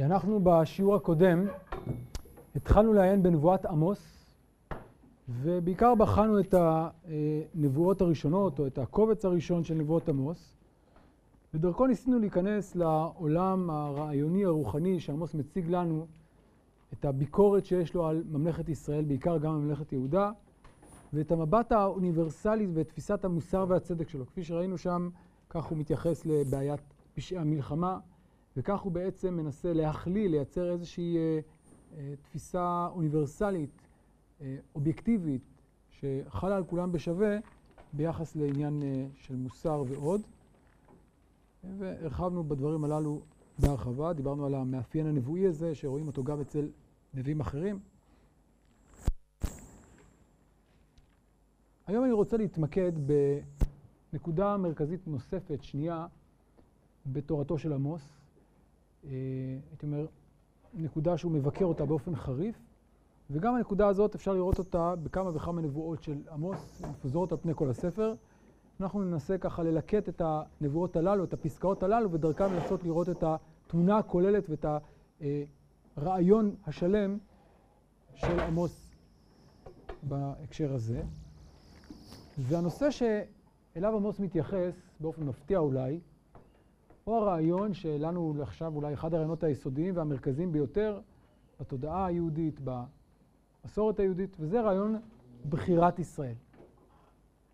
[0.00, 1.46] אנחנו בשיעור הקודם
[2.56, 4.26] התחלנו לעיין בנבואת עמוס,
[5.28, 10.54] ובעיקר בחנו את הנבואות הראשונות, או את הקובץ הראשון של נבואות עמוס,
[11.54, 16.06] ודרכו ניסינו להיכנס לעולם הרעיוני הרוחני שעמוס מציג לנו,
[16.92, 20.30] את הביקורת שיש לו על ממלכת ישראל, בעיקר גם ממלכת יהודה,
[21.12, 24.26] ואת המבט האוניברסלי ואת תפיסת המוסר והצדק שלו.
[24.26, 25.08] כפי שראינו שם,
[25.50, 26.80] כך הוא מתייחס לבעיית
[27.14, 27.98] פשעי המלחמה,
[28.56, 31.40] וכך הוא בעצם מנסה להכליל, לייצר איזושהי אה,
[31.96, 33.70] אה, תפיסה אוניברסלית,
[34.40, 35.42] אה, אובייקטיבית,
[35.90, 37.38] שחלה על כולם בשווה
[37.92, 40.20] ביחס לעניין אה, של מוסר ועוד.
[41.78, 43.20] והרחבנו בדברים הללו
[43.58, 46.68] בהרחבה, דיברנו על המאפיין הנבואי הזה, שרואים אותו גם אצל
[47.14, 47.78] נביאים אחרים.
[51.86, 52.92] היום אני רוצה להתמקד
[54.12, 56.06] בנקודה מרכזית נוספת, שנייה,
[57.06, 58.21] בתורתו של עמוס.
[59.04, 59.10] אה,
[59.70, 60.06] הייתי אומר,
[60.74, 62.56] נקודה שהוא מבקר אותה באופן חריף,
[63.30, 67.70] וגם הנקודה הזאת אפשר לראות אותה בכמה וכמה נבואות של עמוס, מפוזרות על פני כל
[67.70, 68.14] הספר.
[68.80, 73.24] אנחנו ננסה ככה ללקט את הנבואות הללו, את הפסקאות הללו, ודרכם לנסות לראות את
[73.66, 74.64] התמונה הכוללת ואת
[75.96, 77.18] הרעיון השלם
[78.14, 78.90] של עמוס
[80.02, 81.02] בהקשר הזה.
[82.38, 86.00] והנושא שאליו עמוס מתייחס, באופן מפתיע אולי,
[87.04, 91.00] הוא הרעיון שלנו עכשיו אולי אחד הרעיונות היסודיים והמרכזיים ביותר
[91.60, 95.00] בתודעה היהודית, במסורת היהודית, וזה רעיון
[95.48, 96.34] בחירת ישראל.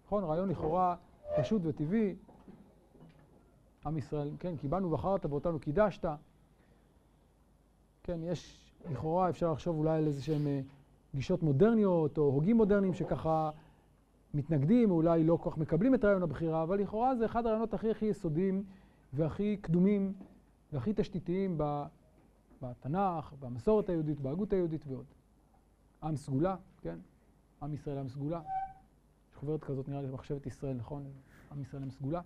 [0.07, 0.25] נכון?
[0.25, 0.97] רעיון לכאורה
[1.37, 2.15] פשוט וטבעי.
[3.87, 6.09] עם ישראל, כן, כי בנו בחרת ואותנו קידשת.
[8.03, 10.61] כן, יש, לכאורה אפשר לחשוב אולי על איזה שהם אה,
[11.15, 13.51] גישות מודרניות או הוגים מודרניים שככה
[14.35, 17.75] מתנגדים, או אולי לא כל כך מקבלים את רעיון הבחירה, אבל לכאורה זה אחד הרעיונות
[17.75, 18.65] הכי הכי יסודיים
[19.13, 20.13] והכי קדומים
[20.73, 21.59] והכי תשתיתיים
[22.63, 25.07] בתנ"ך, במסורת היהודית, בהגות היהודית ועוד.
[26.03, 26.99] עם סגולה, כן?
[27.63, 28.41] עם ישראל עם סגולה.
[29.31, 31.05] יש חוברת כזאת, נראה לי, במחשבת ישראל, נכון?
[31.53, 32.21] עם ישראל עם סגולה.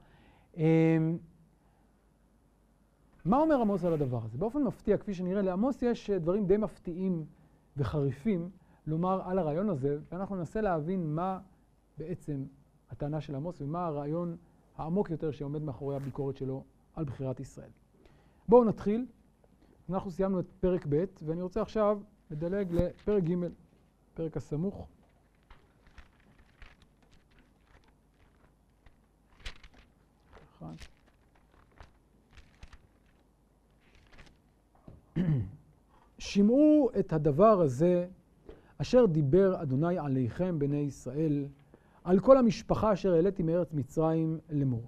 [0.56, 1.18] אמ,
[3.24, 4.38] מה אומר עמוס על הדבר הזה?
[4.38, 7.24] באופן מפתיע, כפי שנראה, לעמוס יש דברים די מפתיעים
[7.76, 8.50] וחריפים
[8.86, 11.40] לומר על הרעיון הזה, ואנחנו ננסה להבין מה
[11.98, 12.44] בעצם
[12.90, 14.36] הטענה של עמוס ומה הרעיון
[14.76, 16.64] העמוק יותר שעומד מאחורי הביקורת שלו
[16.94, 17.70] על בחירת ישראל.
[18.48, 19.06] בואו נתחיל.
[19.90, 23.34] אנחנו סיימנו את פרק ב', ואני רוצה עכשיו לדלג לפרק ג',
[24.14, 24.88] פרק הסמוך.
[36.18, 38.06] שמעו את הדבר הזה
[38.78, 41.46] אשר דיבר אדוני עליכם בני ישראל,
[42.04, 44.82] על כל המשפחה אשר העליתי מארץ מצרים לאמור.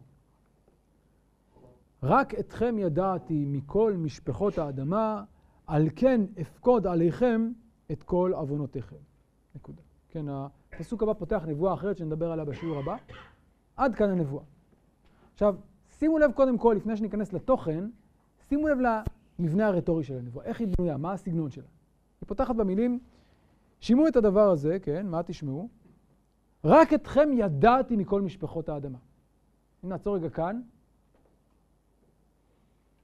[2.05, 5.25] רק אתכם ידעתי מכל משפחות האדמה,
[5.67, 7.53] על כן אפקוד עליכם
[7.93, 8.97] את כל עוונותיכם.
[9.55, 9.83] נקודה.
[10.09, 12.97] כן, הפסוק הבא פותח נבואה אחרת שנדבר עליה בשיעור הבא.
[13.77, 14.45] עד כאן הנבואה.
[15.33, 15.57] עכשיו,
[15.91, 17.89] שימו לב קודם כל, לפני שניכנס לתוכן,
[18.49, 18.79] שימו לב
[19.39, 20.47] למבנה הרטורי של הנבואה.
[20.47, 20.97] איך היא בנויה?
[20.97, 21.65] מה הסגנון שלה?
[22.21, 22.99] היא פותחת במילים,
[23.81, 25.69] שימו את הדבר הזה, כן, מה תשמעו?
[26.65, 28.99] רק אתכם ידעתי מכל משפחות האדמה.
[29.85, 30.61] אם נעצור רגע כאן,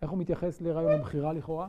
[0.03, 1.69] איך הוא מתייחס לרעיון הבחירה לכאורה?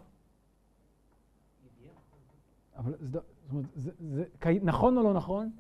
[2.78, 4.26] אבל זאת אומרת, זה, זה,
[4.62, 5.52] נכון או לא נכון?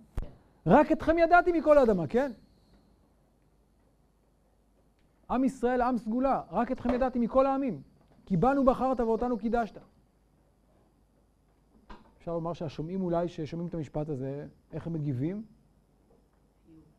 [0.66, 2.32] רק אתכם ידעתי מכל האדמה, כן?
[5.30, 7.82] עם ישראל, עם סגולה, רק אתכם ידעתי מכל העמים.
[8.26, 9.78] כי בנו בחרת ואותנו קידשת.
[12.18, 15.44] אפשר לומר שהשומעים אולי, ששומעים את המשפט הזה, איך הם מגיבים?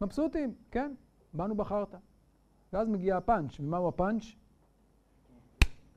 [0.00, 0.94] מבסוטים, כן,
[1.34, 1.94] בנו בחרת.
[2.72, 4.25] ואז מגיע הפאנץ', ומהו הפאנץ'?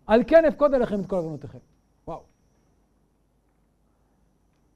[0.08, 1.58] על כן אפקוד עליכם את כל עוונותיכם.
[2.08, 2.22] וואו.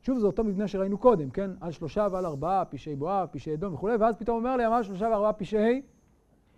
[0.01, 1.51] שוב, זה אותו מבנה שראינו קודם, כן?
[1.61, 5.05] על שלושה ועל ארבעה, פשעי בואב, פשעי אדום וכולי, ואז פתאום אומר להם על שלושה
[5.05, 5.81] וארבעה פשעי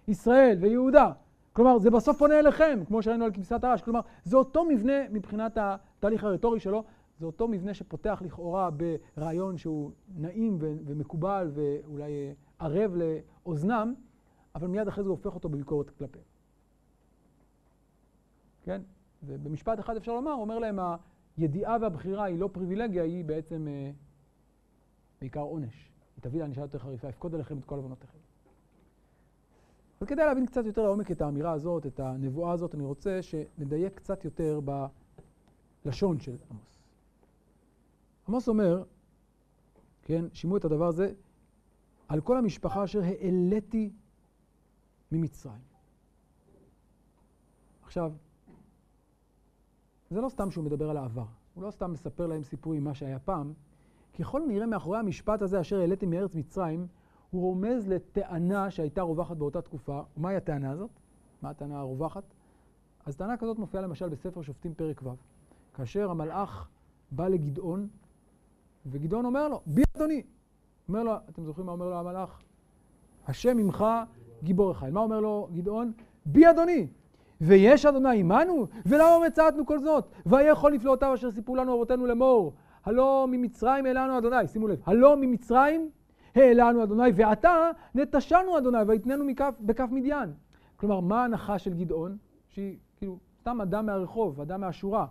[0.08, 1.12] ישראל ויהודה.
[1.54, 3.82] כלומר, זה בסוף פונה אליכם, כמו שראינו על כבשת הרש.
[3.82, 6.84] כלומר, זה אותו מבנה מבחינת התהליך הרטורי שלו,
[7.20, 8.70] זה אותו מבנה שפותח לכאורה
[9.18, 13.94] ברעיון שהוא נעים ומקובל ואולי ערב לאוזנם,
[14.56, 16.26] אבל מיד אחרי זה הוא הופך אותו בביקורת כלפיהם.
[18.64, 18.82] כן?
[19.24, 20.80] ובמשפט אחד אפשר לומר, אומר להם,
[21.38, 23.92] הידיעה והבחירה היא לא פריבילגיה, היא בעצם אה,
[25.22, 25.92] בעיקר עונש.
[26.16, 28.18] היא תביא לענישה יותר חריפה, יפקוד עליכם את כל עוונותיכם.
[30.00, 33.96] אבל כדי להבין קצת יותר לעומק את האמירה הזאת, את הנבואה הזאת, אני רוצה שנדייק
[33.96, 34.60] קצת יותר
[35.86, 36.80] בלשון של עמוס.
[38.28, 38.84] עמוס אומר,
[40.02, 41.14] כן, שימו את הדבר הזה,
[42.08, 43.92] על כל המשפחה אשר העליתי
[45.12, 45.62] ממצרים.
[47.84, 48.12] עכשיו,
[50.12, 51.26] זה לא סתם שהוא מדבר על העבר.
[51.54, 53.54] הוא לא סתם מספר להם סיפורים מה שהיה פעם.
[54.20, 56.88] ככל הנראה מאחורי המשפט הזה, אשר העליתם מארץ מצרים,
[57.30, 60.02] הוא רומז לטענה שהייתה רווחת באותה תקופה.
[60.18, 60.90] ומהי הטענה הזאת?
[61.42, 62.24] מה הטענה הרווחת?
[63.06, 65.10] אז טענה כזאת מופיעה למשל בספר שופטים פרק ו',
[65.74, 66.70] כאשר המלאך
[67.12, 67.88] בא לגדעון,
[68.86, 70.24] וגדעון אומר לו, בי אדוני.
[70.88, 72.42] אומר לו, אתם זוכרים מה אומר לו המלאך?
[73.28, 73.86] השם עמך
[74.44, 74.90] גיבור אחד.
[74.90, 75.92] מה אומר לו גדעון?
[76.26, 76.88] בי אדוני.
[77.42, 80.12] ויש אדוני עמנו, ולמה מצאתנו כל זאת?
[80.26, 82.54] ויכול נפלאותיו אשר סיפרו לנו אבותינו לאמור.
[82.86, 85.90] הלא ממצרים העלנו אדוני, שימו לב, הלא ממצרים
[86.36, 89.26] העלנו אדוני, ועתה נטשנו אדוני, ויתננו
[89.60, 90.34] בכף מדיין.
[90.76, 92.18] כלומר, מה ההנחה של גדעון?
[92.50, 95.06] שהיא כאילו סתם אדם מהרחוב, אדם מהשורה.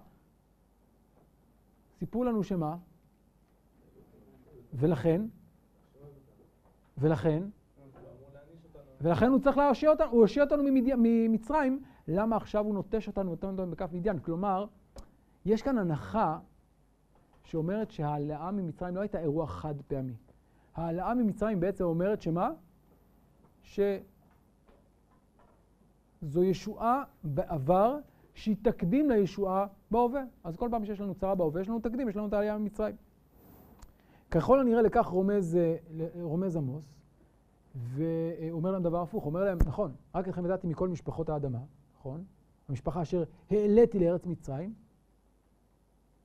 [1.99, 2.76] סיפרו לנו שמה?
[4.75, 5.23] ולכן?
[6.99, 7.43] ולכן?
[9.00, 10.62] ולכן הוא צריך להושיע אותנו, הוא הושיע אותנו
[10.97, 14.19] ממצרים, למה עכשיו הוא נוטש אותנו, נותן אותנו בכף מדיין?
[14.19, 14.67] כלומר,
[15.45, 16.39] יש כאן הנחה
[17.43, 20.15] שאומרת שהעלאה ממצרים לא הייתה אירוע חד פעמי.
[20.75, 22.51] העלאה ממצרים בעצם אומרת שמה?
[23.62, 24.03] שזו
[26.45, 27.99] ישועה בעבר
[28.35, 30.23] שהיא תקדים לישועה בהווה.
[30.45, 32.97] אז כל פעם שיש לנו צרה בהווה, יש לנו תקדים, יש לנו את העלייה ממצרים.
[34.31, 35.59] ככל הנראה לכך רומז,
[36.21, 36.85] רומז עמוס,
[37.75, 41.59] ואומר להם דבר הפוך, אומר להם, נכון, רק אתכם ידעתי מכל משפחות האדמה,
[42.00, 42.25] נכון?
[42.69, 44.75] המשפחה אשר העליתי לארץ מצרים,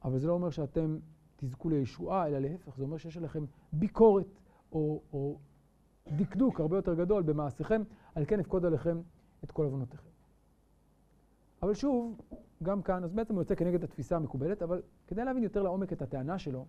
[0.03, 0.97] אבל זה לא אומר שאתם
[1.35, 4.39] תזכו לישועה, אלא להפך, זה אומר שיש עליכם ביקורת
[4.71, 5.37] או, או
[6.07, 7.81] דקדוק הרבה יותר גדול במעשיכם,
[8.15, 9.01] על כן אפקוד עליכם
[9.43, 10.09] את כל עוונותיכם.
[11.61, 12.21] אבל שוב,
[12.63, 16.01] גם כאן, אז בעצם הוא יוצא כנגד התפיסה המקובלת, אבל כדי להבין יותר לעומק את
[16.01, 16.65] הטענה שלו,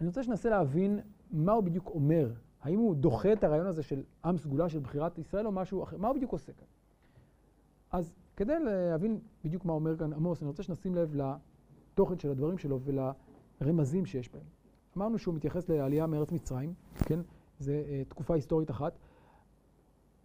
[0.00, 1.00] אני רוצה שננסה להבין
[1.30, 2.32] מה הוא בדיוק אומר.
[2.60, 5.96] האם הוא דוחה את הרעיון הזה של עם סגולה של בחירת ישראל או משהו אחר?
[5.96, 6.66] מה הוא בדיוק עושה כאן?
[7.94, 12.58] אז כדי להבין בדיוק מה אומר כאן עמוס, אני רוצה שנשים לב לתוכן של הדברים
[12.58, 12.80] שלו
[13.60, 14.42] ולרמזים שיש בהם.
[14.96, 17.20] אמרנו שהוא מתייחס לעלייה מארץ מצרים, כן?
[17.58, 18.98] זו uh, תקופה היסטורית אחת,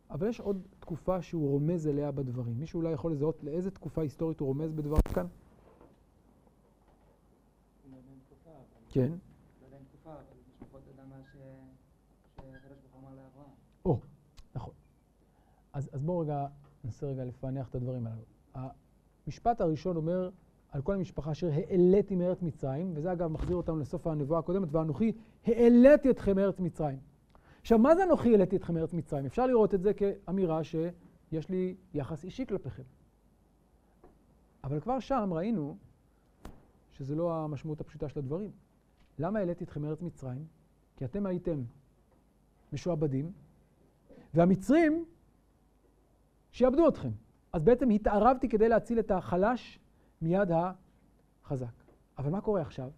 [0.09, 2.59] אבל יש עוד תקופה שהוא רומז אליה בדברים.
[2.59, 5.27] מישהו אולי יכול לזהות לאיזה תקופה היסטורית הוא רומז בדבריו כאן?
[8.89, 9.11] כן.
[13.85, 13.99] או,
[14.55, 14.73] נכון.
[15.73, 16.47] אז, אז בואו רגע,
[16.89, 18.21] ננסה רגע לפענח את הדברים הללו.
[19.25, 20.29] המשפט הראשון אומר
[20.71, 25.11] על כל המשפחה אשר העליתי מארץ מצרים, וזה אגב מחזיר אותנו לסוף הנבואה הקודמת, ואנוכי
[25.45, 26.99] העליתי אתכם מארץ מצרים.
[27.61, 29.25] עכשיו, מה זה אנוכי העליתי אתכם מארץ מצרים?
[29.25, 32.83] אפשר לראות את זה כאמירה שיש לי יחס אישי כלפיכם.
[34.63, 35.77] אבל כבר שם ראינו
[36.91, 38.51] שזה לא המשמעות הפשוטה של הדברים.
[39.19, 40.45] למה העליתי אתכם מארץ מצרים?
[40.97, 41.63] כי אתם הייתם
[42.73, 43.31] משועבדים,
[44.33, 45.05] והמצרים
[46.51, 47.11] שיעבדו אתכם.
[47.53, 49.79] אז בעצם התערבתי כדי להציל את החלש
[50.21, 51.65] מיד החזק.
[52.17, 52.91] אבל מה קורה עכשיו?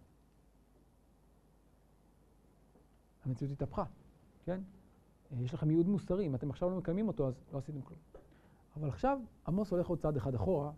[3.24, 3.84] המציאות התהפכה,
[4.44, 4.60] כן?
[5.40, 8.00] יש לכם ייעוד מוסרי, אם אתם עכשיו לא מקיימים אותו, אז לא עשיתם כלום.
[8.76, 10.72] אבל עכשיו עמוס הולך עוד צעד אחד אחורה,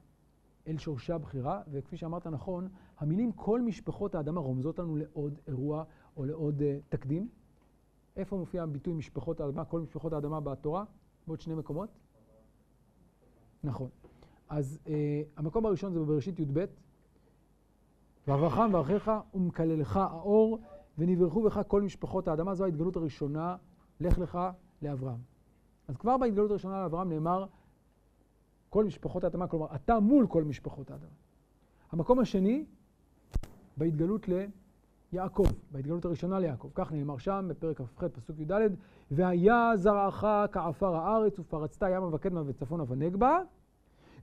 [0.67, 2.69] אל שורשי הבחירה, וכפי שאמרת נכון,
[2.99, 5.85] המילים כל משפחות האדמה רומזות לנו לעוד אירוע
[6.17, 7.28] או לעוד uh, תקדים.
[8.16, 10.85] איפה מופיע הביטוי משפחות האדמה, כל משפחות האדמה בתורה?
[11.26, 11.88] בעוד שני מקומות?
[13.64, 13.88] נכון.
[14.49, 14.88] אז uh,
[15.37, 16.64] המקום הראשון זה בבראשית י"ב,
[18.28, 20.59] ואברהם ואחיך ומקללך האור,
[20.99, 22.54] ונברכו בך כל משפחות האדמה.
[22.54, 23.56] זו ההתגלות הראשונה,
[24.00, 24.38] לך לך
[24.83, 25.18] לאברהם.
[25.88, 27.47] אז כבר בהתגלות הראשונה לאברהם נאמר,
[28.71, 31.09] כל משפחות האדמה, כלומר, אתה מול כל משפחות האדמה.
[31.92, 32.64] המקום השני,
[33.76, 34.26] בהתגלות
[35.12, 36.68] ליעקב, בהתגלות הראשונה ליעקב.
[36.75, 38.52] כך נאמר שם, בפרק כ"ח, פסוק י"ד,
[39.11, 43.38] והיה זרעך כעפר הארץ, ופרצת ימה וקדמה וצפונה ונגבה,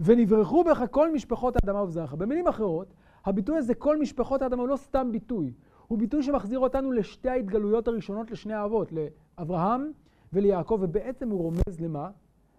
[0.01, 2.13] ונברחו בך כל משפחות האדמה ובזרעך.
[2.13, 2.93] במילים אחרות,
[3.25, 5.53] הביטוי הזה, כל משפחות האדמה, הוא לא סתם ביטוי.
[5.87, 9.91] הוא ביטוי שמחזיר אותנו לשתי ההתגלויות הראשונות לשני האבות, לאברהם
[10.33, 12.09] וליעקב, ובעצם הוא רומז למה?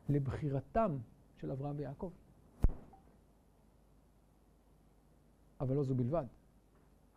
[0.08, 0.96] לבחירתם
[1.36, 2.10] של אברהם ויעקב.
[5.60, 6.24] אבל לא זו בלבד.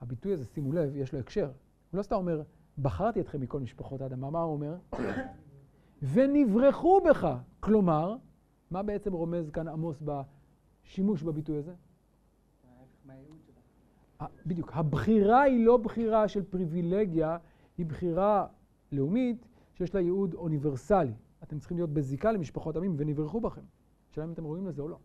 [0.01, 1.46] הביטוי הזה, שימו לב, יש לו הקשר.
[1.91, 2.41] הוא לא סתם אומר,
[2.77, 4.75] בחרתי אתכם מכל משפחות האדמה, מה הוא אומר?
[6.13, 7.27] ונברחו בך.
[7.60, 8.15] כלומר,
[8.72, 11.74] מה בעצם רומז כאן עמוס בשימוש בביטוי הזה?
[14.45, 14.72] בדיוק.
[14.74, 17.38] הבחירה היא לא בחירה של פריבילגיה,
[17.77, 18.48] היא בחירה
[18.91, 21.13] לאומית שיש לה ייעוד אוניברסלי.
[21.43, 23.62] אתם צריכים להיות בזיקה למשפחות עמים ונברחו בכם.
[24.12, 24.98] השאלה אם אתם ראויים לזה או לא.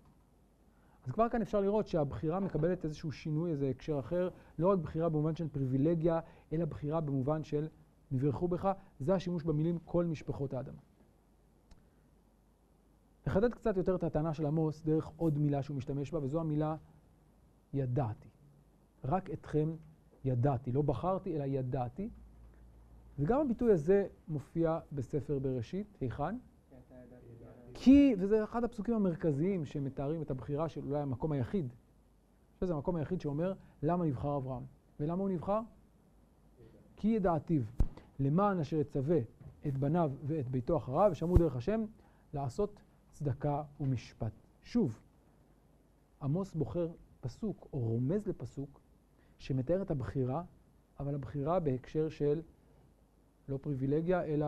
[1.05, 5.09] אז כבר כאן אפשר לראות שהבחירה מקבלת איזשהו שינוי, איזה הקשר אחר, לא רק בחירה
[5.09, 6.21] במובן של פריבילגיה,
[6.53, 7.69] אלא בחירה במובן של
[8.11, 8.73] נברחו בך.
[9.01, 10.79] זה השימוש במילים כל משפחות האדמה.
[13.27, 16.77] נחדד קצת יותר את הטענה של עמוס דרך עוד מילה שהוא משתמש בה, וזו המילה
[17.73, 18.29] ידעתי.
[19.05, 19.77] רק אתכם
[20.25, 20.73] ידעתי.
[20.73, 22.11] לא בחרתי, אלא ידעתי.
[23.19, 26.37] וגם הביטוי הזה מופיע בספר בראשית, היכן?
[27.75, 31.73] כי, וזה אחד הפסוקים המרכזיים שמתארים את הבחירה של אולי המקום היחיד.
[32.61, 34.63] זה המקום היחיד שאומר למה נבחר אברהם.
[35.01, 35.61] ולמה הוא נבחר?
[36.97, 37.63] כי ידעתיו,
[38.21, 39.19] למען אשר יצווה
[39.67, 41.85] את בניו ואת ביתו אחריו, ושמעו דרך השם,
[42.35, 42.81] לעשות
[43.21, 44.33] צדקה ומשפט.
[44.63, 45.01] שוב,
[46.23, 46.89] עמוס בוחר
[47.21, 48.81] פסוק, או רומז לפסוק,
[49.39, 50.43] שמתאר את הבחירה,
[51.01, 52.43] אבל הבחירה בהקשר של
[53.49, 54.47] לא פריבילגיה, אלא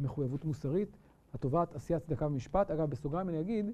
[0.00, 0.96] מחויבות מוסרית,
[1.34, 2.70] התובעת עשיית צדקה ומשפט.
[2.70, 3.66] אגב, בסוגריים אני אגיד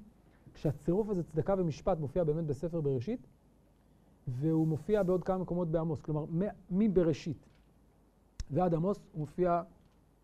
[0.54, 3.26] שהצירוף הזה, צדקה ומשפט, מופיע באמת בספר בראשית,
[4.28, 6.00] והוא מופיע בעוד כמה מקומות בעמוס.
[6.00, 6.24] כלומר,
[6.70, 7.46] מבראשית
[8.50, 9.62] ועד עמוס הוא מופיע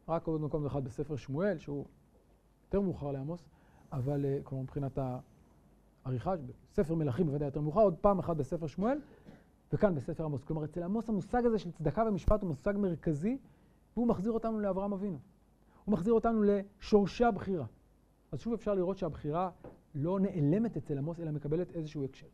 [0.08, 1.84] רק עוד מקום אחד בספר שמואל, שהוא
[2.66, 3.48] יותר מאוחר לעמוס,
[3.92, 4.98] אבל אה, כלומר מבחינת
[6.04, 6.34] העריכה,
[6.72, 8.98] בספר מלכים בוודאי יותר מאוחר, עוד פעם אחת בספר שמואל,
[9.72, 10.44] וכאן בספר עמוס.
[10.44, 13.38] כלומר, אצל עמוס המושג הזה של צדקה ומשפט הוא מושג מרכזי,
[13.96, 15.18] והוא מחזיר אותנו לאברהם אבינו.
[15.84, 17.66] הוא מחזיר אותנו לשורשי הבחירה.
[18.32, 19.50] אז שוב אפשר לראות שהבחירה
[19.94, 22.26] לא נעלמת אצל עמוס, אלא מקבלת איזשהו הקשר.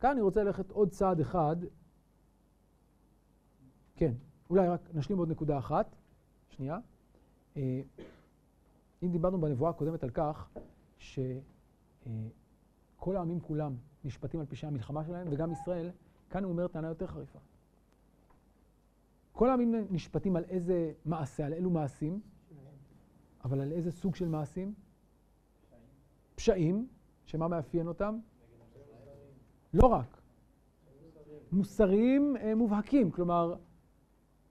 [0.00, 1.56] כאן אני רוצה ללכת עוד צעד אחד.
[3.96, 4.12] כן,
[4.50, 5.96] אולי רק נשלים עוד נקודה אחת.
[6.48, 6.78] שנייה.
[9.02, 10.48] אם דיברנו בנבואה הקודמת על כך
[10.98, 11.46] שכל
[13.16, 15.90] העמים כולם נשפטים על פשעי המלחמה שלהם, וגם ישראל,
[16.30, 17.38] כאן הוא אומר טענה יותר חריפה.
[19.32, 22.20] כל העמים נשפטים על איזה מעשה, על אילו מעשים,
[23.44, 24.74] אבל על איזה סוג של מעשים?
[26.34, 26.88] פשעים,
[27.24, 28.18] שמה מאפיין אותם?
[29.74, 30.20] לא רק.
[31.52, 33.54] מוסריים אה, מובהקים, כלומר,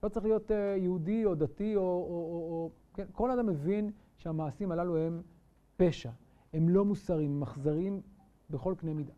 [0.02, 1.82] לא צריך להיות אה, יהודי או דתי או...
[1.82, 3.90] או, או, או כן, כל אדם מבין
[4.20, 5.22] שהמעשים הללו הם
[5.76, 6.10] פשע,
[6.52, 8.00] הם לא מוסריים, הם אכזריים
[8.50, 9.12] בכל קנה מידה.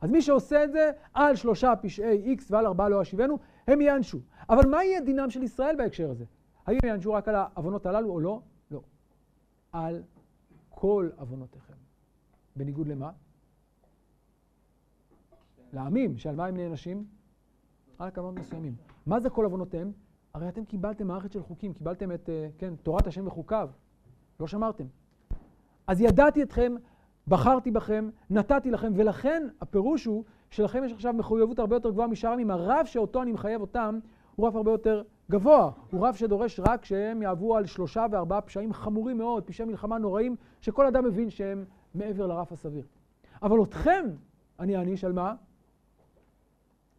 [0.00, 4.18] אז מי שעושה את זה, על שלושה פשעי X ועל ארבעה לא אשיבנו, הם ייענשו.
[4.50, 6.24] אבל מה יהיה דינם של ישראל בהקשר הזה?
[6.66, 8.40] האם ייענשו רק על העוונות הללו או לא?
[8.70, 8.80] לא.
[9.72, 10.02] על
[10.68, 11.74] כל עוונותיכם.
[12.56, 13.10] בניגוד למה?
[15.72, 17.06] לעמים, שעל מה הם נענשים?
[17.98, 18.76] על עוונות מסוימים.
[19.06, 19.92] מה זה כל עוונותיהם?
[20.34, 23.70] הרי אתם קיבלתם מערכת של חוקים, קיבלתם את, אה, כן, תורת השם וחוקיו.
[24.40, 24.84] לא שמרתם.
[25.86, 26.74] אז ידעתי אתכם,
[27.28, 32.30] בחרתי בכם, נתתי לכם, ולכן הפירוש הוא שלכם יש עכשיו מחויבות הרבה יותר גבוהה משאר
[32.30, 32.50] העמים.
[32.50, 33.98] הרב שאותו אני מחייב אותם
[34.36, 35.70] הוא רב הרבה יותר גבוה.
[35.90, 40.36] הוא רב שדורש רק שהם יעברו על שלושה וארבעה פשעים חמורים מאוד, פשעי מלחמה נוראים,
[40.60, 41.64] שכל אדם מבין שהם
[41.94, 42.84] מעבר לרף הסביר.
[43.42, 44.06] אבל אתכם
[44.60, 45.34] אני אעניש על מה?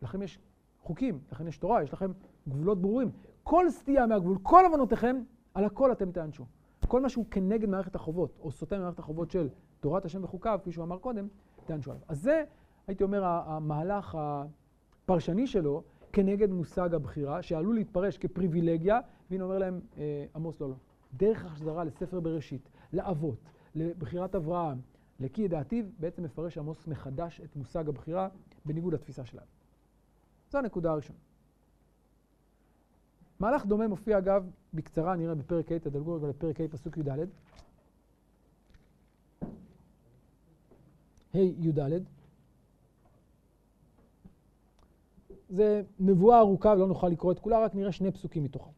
[0.01, 0.39] לכם יש
[0.83, 2.11] חוקים, לכם יש תורה, יש לכם
[2.47, 3.11] גבולות ברורים.
[3.43, 5.21] כל סטייה מהגבול, כל עוונותיכם,
[5.53, 6.45] על הכל אתם תענשו.
[6.87, 10.71] כל מה שהוא כנגד מערכת החובות, או סוטה ממערכת החובות של תורת השם וחוקיו, כפי
[10.71, 11.27] שהוא אמר קודם,
[11.65, 12.03] תענשו עליו.
[12.07, 12.43] אז זה,
[12.87, 18.99] הייתי אומר, המהלך הפרשני שלו כנגד מושג הבחירה, שעלול להתפרש כפריבילגיה,
[19.31, 20.75] והנה אומר להם אה, עמוס לא לא.
[21.13, 23.39] דרך החזרה לספר בראשית, לאבות,
[23.75, 24.77] לבחירת אברהם,
[25.19, 28.27] לקי ידעתיו, בעצם מפרש עמוס מחדש את מושג הבחירה
[28.65, 29.45] בניגוד לתפיסה שלנו.
[30.49, 31.19] זו הנקודה הראשונה.
[33.39, 37.09] מהלך דומה מופיע אגב, בקצרה נראה בפרק ה', תדלגו רגע לפרק ה' פסוק י"ד.
[41.33, 42.03] ה' י"ד.
[45.49, 48.69] זה נבואה ארוכה ולא נוכל לקרוא את כולה, רק נראה שני פסוקים מתוכה.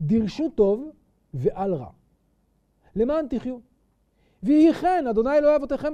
[0.00, 0.90] דירשו טוב
[1.34, 1.90] ואל רע,
[2.96, 3.58] למען תחיו.
[4.42, 5.92] ויהי כן, אדוני אלוהי אבותיכם,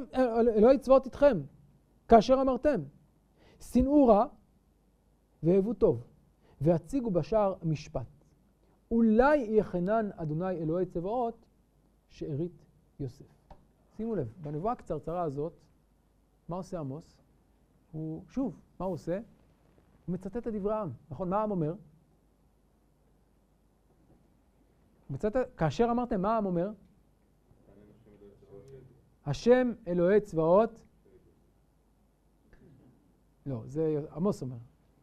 [0.56, 1.40] אלוהי צבאות איתכם,
[2.08, 2.80] כאשר אמרתם.
[3.60, 4.26] שנאו רע
[5.42, 6.04] ואהבו טוב.
[6.60, 8.15] והציגו בשער משפט.
[8.90, 11.46] אולי יחנן אדוני אלוהי צבאות
[12.08, 12.64] שארית
[13.00, 13.24] יוסף.
[13.96, 15.52] שימו לב, בנבואה הקצרצרה הזאת,
[16.48, 17.20] מה עושה עמוס?
[17.92, 19.20] הוא, שוב, מה הוא עושה?
[20.06, 21.30] הוא מצטט את דברי העם, נכון?
[21.30, 21.74] מה העם אומר?
[25.10, 26.70] מצטט, כאשר אמרתם, מה העם אומר?
[29.26, 30.70] השם אלוהי צבאות.
[33.46, 34.56] לא, זה עמוס אומר.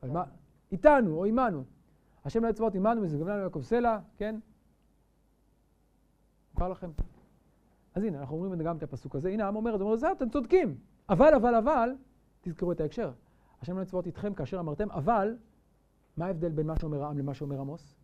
[0.04, 0.24] אבל מה?
[0.72, 1.64] איתנו או עמנו.
[2.26, 4.36] השם לא צבאות עמנו וסגבנו יעקב סלע, כן?
[6.54, 6.92] מוכר לכם?
[7.96, 9.30] אז הנה, אנחנו אומרים גם את הפסוק הזה.
[9.30, 10.78] הנה, העם אומר, זה אומר, זהו, אתם צודקים.
[11.10, 11.90] אבל, אבל, אבל,
[12.42, 13.12] תזכרו את ההקשר.
[13.62, 15.38] השם לא צבאות איתכם כאשר אמרתם, אבל,
[16.18, 17.96] מה ההבדל בין מה שאומר העם למה שאומר עמוס?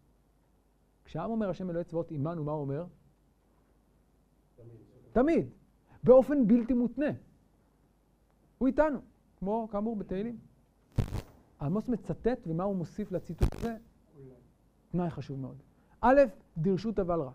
[1.05, 2.85] כשהעם אומר השם אלוהי צבאות עמנו, מה הוא אומר?
[4.55, 4.77] תמיד.
[5.11, 5.49] תמיד.
[6.03, 7.11] באופן בלתי מותנה.
[8.57, 8.99] הוא איתנו,
[9.39, 10.37] כמו כאמור בתהילים.
[11.61, 13.77] עמוס מצטט, ומה הוא מוסיף לציטוט הזה?
[14.91, 15.57] תנאי חשוב מאוד.
[16.01, 16.21] א',
[16.57, 17.31] דירשות אבל רע.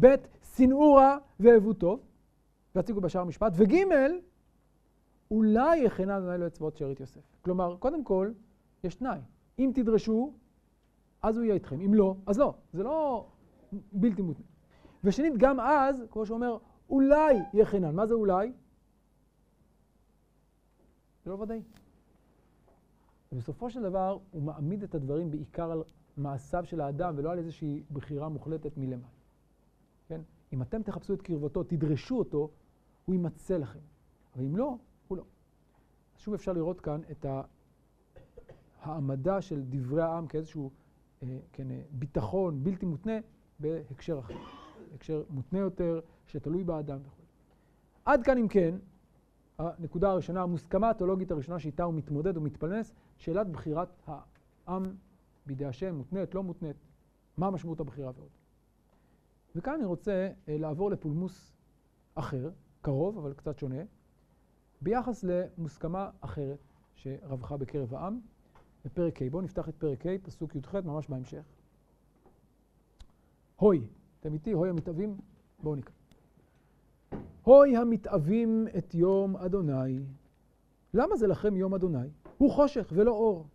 [0.00, 0.14] ב',
[0.56, 2.00] שנאו רע ואהבו טוב,
[2.74, 3.52] והציגו בשער המשפט.
[3.56, 3.74] וג',
[5.30, 7.20] אולי יכנה אדוני לו אצבעות שארית יוסף.
[7.42, 8.32] כלומר, קודם כל,
[8.84, 9.18] יש תנאי.
[9.58, 10.32] אם תדרשו,
[11.22, 11.80] אז הוא יהיה איתכם.
[11.80, 12.54] אם לא, אז לא.
[12.72, 13.26] זה לא
[13.92, 14.44] בלתי מותנה.
[15.04, 16.58] ושנית, גם אז, כמו שאומר,
[16.90, 17.94] אולי יכנן.
[17.94, 18.52] מה זה אולי?
[21.24, 21.62] זה לא ודאי.
[23.32, 25.82] ובסופו של דבר, הוא מעמיד את הדברים בעיקר על
[26.16, 29.08] מעשיו של האדם, ולא על איזושהי בחירה מוחלטת מלמעלה.
[30.08, 30.20] כן?
[30.52, 32.50] אם אתם תחפשו את קרבתו, תדרשו אותו,
[33.04, 33.78] הוא יימצא לכם.
[34.36, 34.76] אבל אם לא,
[35.08, 35.24] הוא לא.
[36.14, 37.26] אז שוב אפשר לראות כאן את
[38.82, 40.70] העמדה של דברי העם כאיזשהו
[41.22, 43.12] אה, כן, אה, ביטחון בלתי מותנה
[43.60, 44.34] בהקשר אחר.
[44.94, 47.22] הקשר מותנה יותר, שתלוי באדם וכו'.
[48.04, 48.74] עד כאן אם כן,
[49.58, 54.82] הנקודה הראשונה, המוסכמה התיאולוגית הראשונה שאיתה הוא מתמודד ומתפלנס, שאלת בחירת העם
[55.46, 56.76] בידי השם, מותנית, לא מותנית,
[57.36, 58.30] מה משמעות הבחירה ועוד.
[59.56, 61.56] וכאן אני רוצה אה, לעבור לפולמוס
[62.14, 63.82] אחר, קרוב אבל קצת שונה,
[64.80, 66.58] ביחס למוסכמה אחרת
[66.94, 68.20] שרווחה בקרב העם,
[68.84, 69.30] בפרק ה'.
[69.30, 71.44] בואו נפתח את פרק ה', פסוק י"ח, ממש בהמשך.
[73.56, 73.86] הוי,
[74.20, 74.52] אתם איתי?
[74.52, 75.16] הוי המתאבים?
[75.62, 75.94] בואו נקרא.
[77.42, 80.00] הוי המתאבים את יום אדוני.
[80.94, 82.08] למה זה לכם יום אדוני?
[82.38, 83.46] הוא חושך ולא אור.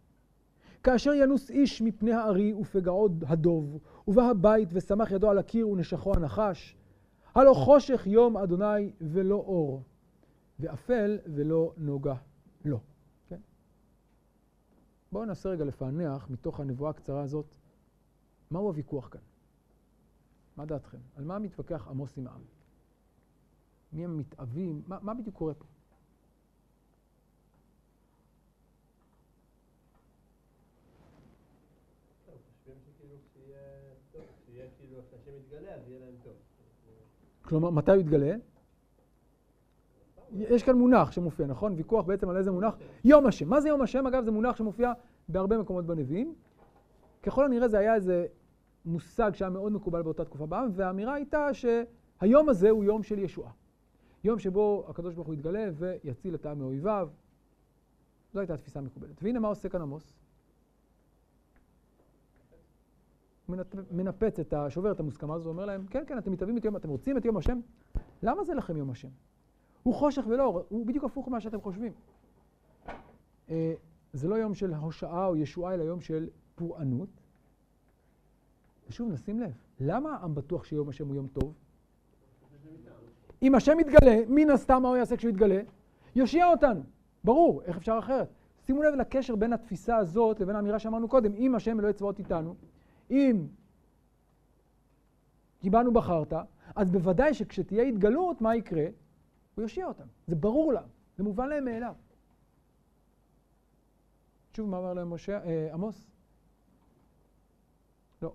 [0.83, 6.75] כאשר ינוס איש מפני הארי ופגעו הדוב, ובא הבית ושמח ידו על הקיר ונשכו הנחש,
[7.35, 9.83] הלא חושך יום אדוני ולא אור,
[10.59, 12.15] ואפל ולא נוגה
[12.65, 12.79] לו.
[13.27, 13.39] כן?
[15.11, 17.45] בואו ננסה רגע לפענח מתוך הנבואה הקצרה הזאת,
[18.51, 19.21] מהו הוויכוח כאן?
[20.57, 20.97] מה דעתכם?
[21.15, 22.41] על מה מתווכח עמוס עם העם?
[23.93, 24.81] מי הם מתאבים?
[24.87, 25.65] מה, מה בדיוק קורה פה?
[37.41, 38.35] כלומר, מתי הוא יתגלה?
[40.31, 41.73] יש כאן מונח שמופיע, נכון?
[41.77, 42.77] ויכוח בעצם על איזה מונח?
[43.03, 43.49] יום השם.
[43.49, 44.07] מה זה יום השם?
[44.07, 44.93] אגב, זה מונח שמופיע
[45.29, 46.35] בהרבה מקומות בנביאים.
[47.23, 48.25] ככל הנראה זה היה איזה
[48.85, 53.51] מושג שהיה מאוד מקובל באותה תקופה בעם, והאמירה הייתה שהיום הזה הוא יום של ישועה.
[54.23, 57.09] יום שבו הקדוש ברוך הוא יתגלה ויציל את העם מאויביו.
[58.33, 59.23] זו הייתה התפיסה המקובלת.
[59.23, 60.19] והנה מה עושה כאן עמוס?
[63.91, 64.69] מנפץ את ה...
[64.69, 67.25] שובר את המוסכמה הזו, אומר להם, כן, כן, אתם מתאבים את יום, אתם רוצים את
[67.25, 67.59] יום השם?
[68.23, 69.07] למה זה לכם יום השם?
[69.83, 71.93] הוא חושך ולא הוא בדיוק הפוך ממה שאתם חושבים.
[73.49, 73.73] אה,
[74.13, 77.09] זה לא יום של הושעה או ישועה, אלא יום של פורענות.
[78.89, 81.53] ושוב, נשים לב, למה העם בטוח שיום השם הוא יום טוב?
[83.41, 85.61] אם השם יתגלה, מן הסתם מה הוא יעשה כשהוא יתגלה?
[86.15, 86.81] יושיע אותנו.
[87.23, 88.27] ברור, איך אפשר אחרת?
[88.65, 92.55] שימו לב לקשר בין התפיסה הזאת לבין האמירה שאמרנו קודם, אם השם אלוהי צבאות איתנו,
[93.09, 93.47] אם
[95.59, 96.33] כי בנו בחרת,
[96.75, 98.85] אז בוודאי שכשתהיה התגלות, מה יקרה?
[99.55, 100.07] הוא יושיע אותם.
[100.27, 101.95] זה ברור להם, זה מובן להם מאליו.
[104.53, 106.07] שוב, מה אמר להם משה, אה, עמוס?
[108.21, 108.33] לא.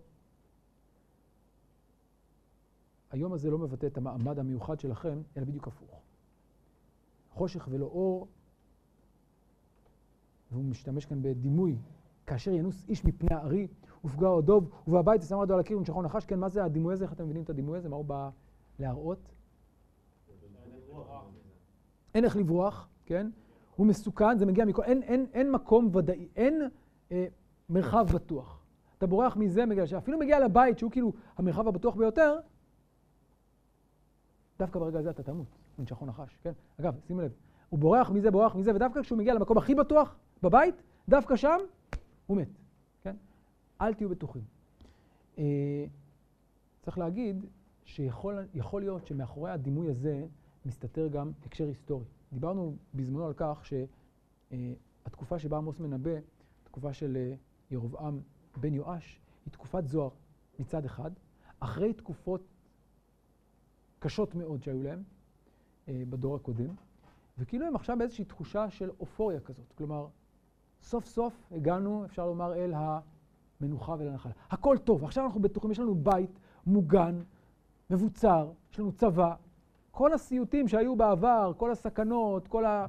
[3.10, 6.00] היום הזה לא מבטא את המעמד המיוחד שלכם, אלא בדיוק הפוך.
[7.30, 8.28] חושך ולא אור,
[10.50, 11.76] והוא משתמש כאן בדימוי,
[12.26, 13.68] כאשר ינוס איש מפני הארי,
[14.04, 16.24] ופגעו דוב, ובבית ושם ידו על הקיר ונשכו נחש.
[16.24, 17.04] כן, מה זה הדימוי הזה?
[17.04, 17.88] איך אתם מבינים את הדימוי הזה?
[17.88, 18.30] מה הוא בא
[18.78, 19.18] להראות?
[22.14, 23.30] אין איך לברוח, כן?
[23.76, 24.82] הוא מסוכן, זה מגיע מכל...
[24.82, 26.62] אין, אין, אין מקום ודאי, אין
[27.12, 27.26] אה,
[27.68, 28.64] מרחב בטוח.
[28.98, 32.38] אתה בורח מזה, בגלל שאפילו מגיע לבית, שהוא כאילו המרחב הבטוח ביותר,
[34.58, 35.46] דווקא ברגע הזה אתה תמות,
[35.78, 36.52] ונשכו נחש, כן?
[36.80, 37.32] אגב, שימו לב,
[37.68, 41.58] הוא בורח מזה, בורח מזה, ודווקא כשהוא מגיע למקום הכי בטוח, בבית, דווקא שם,
[42.26, 42.48] הוא מת.
[43.80, 44.44] אל תהיו בטוחים.
[45.38, 45.86] אה,
[46.82, 47.44] צריך להגיד
[47.84, 50.26] שיכול להיות שמאחורי הדימוי הזה
[50.66, 52.04] מסתתר גם הקשר היסטורי.
[52.32, 56.18] דיברנו בזמנו על כך שהתקופה שבה עמוס מנבא,
[56.64, 57.34] תקופה של אה,
[57.70, 58.20] ירבעם
[58.56, 60.10] בן יואש, היא תקופת זוהר
[60.58, 61.10] מצד אחד,
[61.60, 62.40] אחרי תקופות
[63.98, 65.02] קשות מאוד שהיו להם
[65.88, 66.74] אה, בדור הקודם,
[67.38, 69.72] וכאילו הם עכשיו באיזושהי תחושה של אופוריה כזאת.
[69.72, 70.06] כלומר,
[70.82, 73.00] סוף סוף הגענו, אפשר לומר, אל ה...
[73.60, 74.32] מנוחה ולנחלה.
[74.50, 77.22] הכל טוב, עכשיו אנחנו בטוחים, יש לנו בית מוגן,
[77.90, 79.34] מבוצר, יש לנו צבא.
[79.90, 82.86] כל הסיוטים שהיו בעבר, כל הסכנות, כל ה...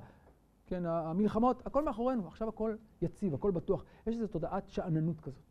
[0.67, 3.83] כן, המלחמות, הכל מאחורינו, עכשיו הכל יציב, הכל בטוח.
[4.07, 5.43] יש איזו תודעת שאננות כזאת.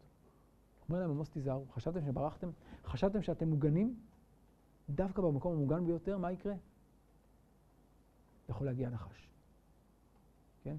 [0.88, 2.50] אומר להם עמוס תיזהרו, חשבתם שברחתם?
[2.84, 3.96] חשבתם שאתם מוגנים?
[4.90, 6.54] דווקא במקום המוגן ביותר, מה יקרה?
[8.48, 9.28] יכול להגיע נחש.
[10.62, 10.76] כן?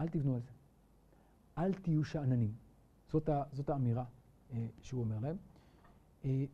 [0.00, 0.50] אל תבנו על זה.
[1.58, 2.67] אל תהיו שאננים.
[3.12, 4.04] זאת, זאת האמירה
[4.52, 5.36] אה, שהוא אומר להם.
[6.24, 6.44] אה,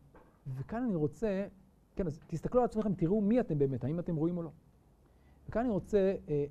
[0.47, 1.47] וכאן אני רוצה,
[1.97, 4.51] כן, אז תסתכלו על עצמכם, תראו מי אתם באמת, האם אתם רואים או לא.
[5.49, 6.45] וכאן אני רוצה אה,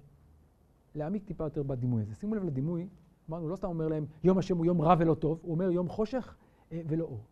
[0.96, 2.16] להעמיק טיפה יותר בדימוי הזה.
[2.16, 2.88] שימו לב לדימוי,
[3.30, 5.90] אמרנו, לא סתם אומר להם יום השם הוא יום רע ולא טוב, הוא אומר יום
[5.90, 6.36] חושך
[6.72, 7.24] אה, ולא אור.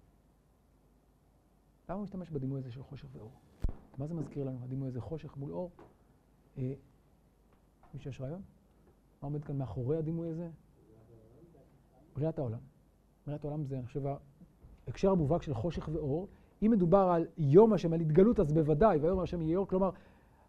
[1.90, 3.32] למה הוא משתמש בדימוי הזה של חושך ואור?
[3.98, 5.72] מה זה מזכיר לנו, הדימוי הזה חושך מול אור?
[6.58, 6.74] אה,
[7.94, 8.42] מי שיש רעיון?
[9.22, 10.50] מה עומד כאן מאחורי הדימוי הזה?
[12.16, 12.60] בריאת העולם.
[13.28, 14.02] בריאת העולם זה, אני חושב,
[14.88, 16.28] ההקשר המובהק של חושך ואור.
[16.66, 19.68] אם מדובר על יום השם, על התגלות, אז בוודאי, ויום השם יהיה אור.
[19.68, 19.90] כלומר,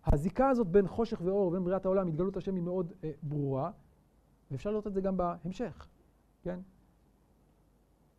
[0.07, 3.71] הזיקה הזאת בין חושך ואור ובין בריאת העולם, התגלות השם היא מאוד אה, ברורה,
[4.51, 5.89] ואפשר לראות את זה גם בהמשך,
[6.43, 6.61] כן?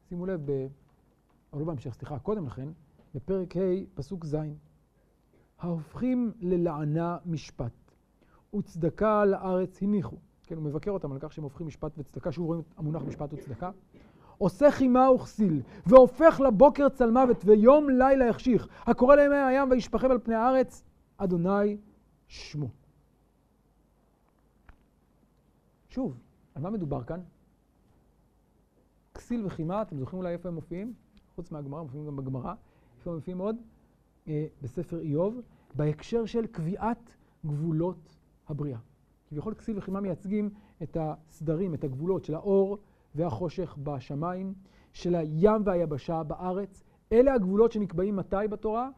[0.10, 0.68] שימו לב, ב...
[1.54, 2.70] או לא בהמשך, סליחה, קודם לכן,
[3.16, 3.60] בפרק ה',
[3.94, 4.38] פסוק ז',
[5.60, 7.92] ההופכים ללענה משפט,
[8.56, 10.18] וצדקה לארץ הניחו.
[10.48, 13.72] כן, הוא מבקר אותם על כך שהם הופכים משפט וצדקה, רואים את המונח משפט וצדקה.
[14.38, 20.20] עושה חימה וכסיל, והופך לבוקר צל מוות, ויום לילה יחשיך, הקורא לימי הים וישפכם על
[20.20, 20.84] פני הארץ,
[21.18, 21.78] אדוני
[22.28, 22.68] שמו.
[25.90, 26.18] שוב,
[26.56, 27.20] על מה מדובר כאן?
[29.14, 30.94] כסיל וחימה, אתם זוכרים אולי איפה הם מופיעים?
[31.36, 32.54] חוץ מהגמרא, מופיעים גם בגמרא.
[32.98, 33.56] איפה הם מופיעים עוד?
[34.28, 35.42] אה, בספר איוב,
[35.76, 38.16] בהקשר של קביעת גבולות
[38.48, 38.80] הבריאה.
[39.34, 40.50] כביכול כסיל וחימה מייצגים
[40.84, 42.78] את הסדרים, את הגבולות של האור
[43.16, 44.54] והחושך בשמיים,
[44.94, 46.84] של הים והיבשה בארץ.
[47.12, 48.90] אלה הגבולות שנקבעים מתי בתורה?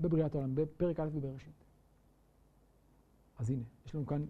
[0.00, 1.64] בבריאת העולם, בפרק א' בבראשית.
[3.38, 4.24] אז הנה, יש לנו כאן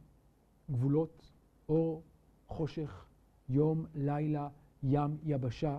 [0.71, 1.33] גבולות,
[1.69, 2.03] אור,
[2.49, 3.07] חושך,
[3.49, 4.49] יום, לילה,
[4.83, 5.79] ים, יבשה,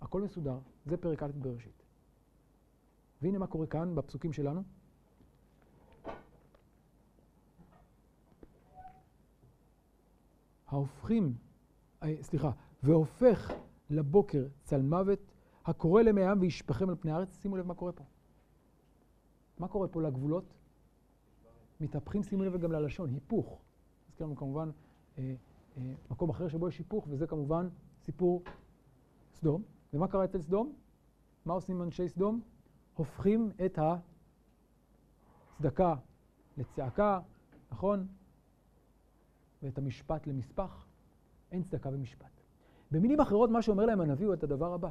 [0.00, 0.58] הכל מסודר.
[0.86, 1.82] זה פרק א' בראשית.
[3.22, 4.62] והנה מה קורה כאן בפסוקים שלנו.
[10.68, 11.34] ההופכים,
[12.02, 12.50] אה, סליחה,
[12.82, 13.52] והופך
[13.90, 15.18] לבוקר צל מוות,
[15.64, 17.42] הקורא למי העם וישפכם על פני הארץ.
[17.42, 18.04] שימו לב מה קורה פה.
[19.58, 20.44] מה קורה פה לגבולות?
[21.80, 23.58] מתהפכים, שימו לב גם ללשון, היפוך.
[24.08, 24.70] נזכיר לנו כמובן
[25.18, 25.34] אה,
[25.76, 27.68] אה, מקום אחר שבו יש היפוך, וזה כמובן
[28.02, 28.42] סיפור
[29.34, 29.62] סדום.
[29.92, 30.72] ומה קרה אצל סדום?
[31.44, 32.40] מה עושים אנשי סדום?
[32.94, 33.78] הופכים את
[35.58, 35.94] הצדקה
[36.56, 37.20] לצעקה,
[37.72, 38.06] נכון?
[39.62, 40.86] ואת המשפט למספח.
[41.52, 42.40] אין צדקה במשפט.
[42.90, 44.90] במילים אחרות, מה שאומר להם הנביא הוא את הדבר הבא.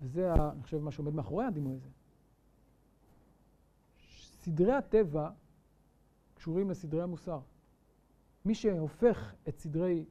[0.00, 1.88] וזה, אני חושב, מה שעומד מאחורי הדימוי הזה.
[4.44, 5.30] סדרי הטבע
[6.34, 7.40] קשורים לסדרי המוסר.
[8.44, 10.04] מי שהופך את סדרי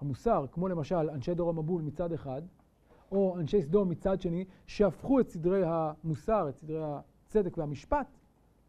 [0.00, 2.42] המוסר, כמו למשל אנשי דור המבול מצד אחד,
[3.12, 8.06] או אנשי סדום מצד שני, שהפכו את סדרי המוסר, את סדרי הצדק והמשפט,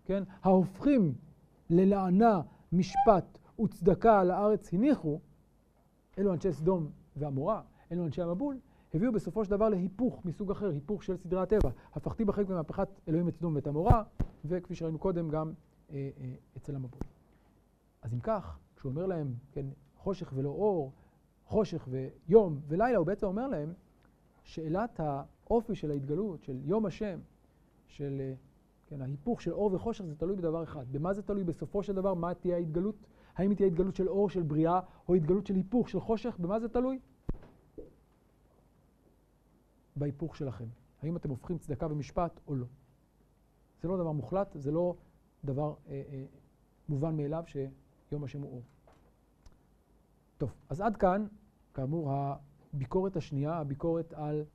[0.06, 1.14] כן, ההופכים
[1.70, 5.20] ללענה, משפט וצדקה על הארץ הניחו,
[6.18, 7.62] אלו אנשי סדום ועמורה,
[7.92, 8.58] אלו אנשי המבול,
[8.94, 11.70] הביאו בסופו של דבר להיפוך מסוג אחר, היפוך של סדרי הטבע.
[11.94, 14.04] הפכתי בחלק במהפכת אלוהים את סדום ואת עמורה,
[14.46, 15.54] וכפי שראינו קודם, גם
[15.92, 17.02] אה, אה, אצל המבול.
[18.02, 19.66] אז אם כך, כשהוא אומר להם, כן,
[19.98, 20.92] חושך ולא אור,
[21.46, 23.74] חושך ויום ולילה, הוא בעצם אומר להם,
[24.44, 27.20] שאלת האופי של ההתגלות, של יום השם,
[27.88, 28.34] של אה,
[28.88, 30.86] כן, ההיפוך של אור וחושך, זה תלוי בדבר אחד.
[30.92, 32.14] במה זה תלוי בסופו של דבר?
[32.14, 32.96] מה תהיה ההתגלות?
[33.36, 36.36] האם היא תהיה התגלות של אור, של בריאה, או התגלות של היפוך, של חושך?
[36.40, 37.00] במה זה תלוי?
[39.96, 40.68] בהיפוך שלכם.
[41.02, 42.66] האם אתם הופכים צדקה במשפט או לא.
[43.82, 44.96] זה לא דבר מוחלט, זה לא
[45.44, 46.26] דבר אה, אה,
[46.90, 48.62] מובן מאליו שיום השם הוא אור.
[50.38, 51.26] טוב, אז עד כאן,
[51.74, 54.46] כאמור, הביקורת השנייה, הביקורת על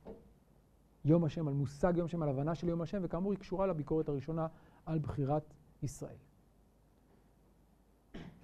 [1.05, 4.09] יום השם, על מושג יום השם, על הבנה של יום השם, וכאמור היא קשורה לביקורת
[4.09, 4.47] הראשונה
[4.85, 6.28] על בחירת ישראל.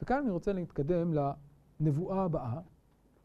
[0.02, 1.14] וכאן אני רוצה להתקדם
[1.80, 2.60] לנבואה הבאה,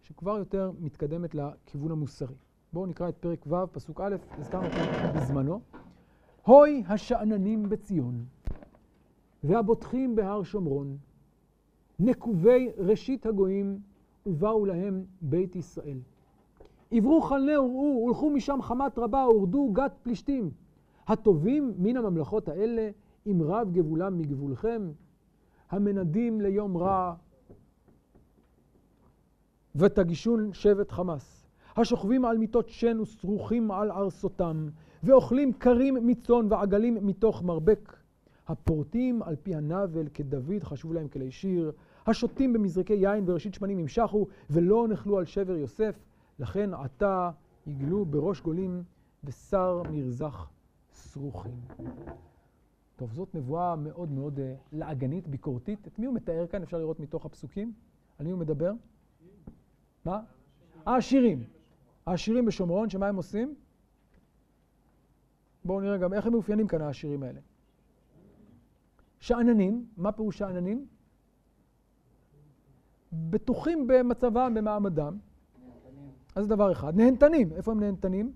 [0.02, 2.34] שכבר יותר מתקדמת לכיוון המוסרי.
[2.72, 5.60] בואו נקרא את פרק ו', פסוק א', הזכרנו אותו בזמנו.
[6.44, 8.24] הוי השאננים בציון,
[9.44, 10.96] והבוטחים בהר שומרון,
[11.98, 13.78] נקובי ראשית הגויים,
[14.26, 15.98] ובאו להם בית ישראל.
[16.90, 20.50] עברו חלנה וראו, הולכו משם חמת רבה, הורדו גת פלישתים.
[21.08, 22.90] הטובים מן הממלכות האלה,
[23.26, 24.90] אם רב גבולם מגבולכם,
[25.70, 27.14] המנדים ליום רע,
[29.74, 31.46] ותגישון שבט חמס.
[31.76, 34.68] השוכבים על מיטות שן ושרוכים על ארסותם,
[35.02, 37.96] ואוכלים כרים מצאן ועגלים מתוך מרבק.
[38.48, 41.72] הפורטים על פי הנבל כדוד חשבו להם כלי שיר,
[42.06, 45.98] השותים במזרקי יין וראשית שמנים נמשכו, ולא נחלו על שבר יוסף,
[46.38, 47.30] לכן עתה
[47.66, 48.82] יגלו בראש גולים
[49.24, 50.50] ושר מרזח
[50.92, 51.60] סרוכים.
[53.00, 54.40] טוב, זאת נבואה מאוד מאוד uh,
[54.72, 55.86] לעגנית, ביקורתית.
[55.86, 56.62] את מי הוא מתאר כאן?
[56.62, 57.72] אפשר לראות מתוך הפסוקים.
[58.18, 58.72] על מי הוא מדבר?
[60.04, 60.20] מה?
[60.86, 61.44] העשירים.
[62.06, 63.54] העשירים בשומרון, שמה הם עושים?
[65.64, 67.40] בואו נראה גם איך הם מאופיינים כאן העשירים האלה.
[69.20, 70.86] שאננים, מה פירוש שאננים?
[73.12, 75.18] בטוחים במצבם, במעמדם.
[76.34, 76.96] אז זה דבר אחד.
[76.96, 78.32] נהנתנים, איפה הם נהנתנים?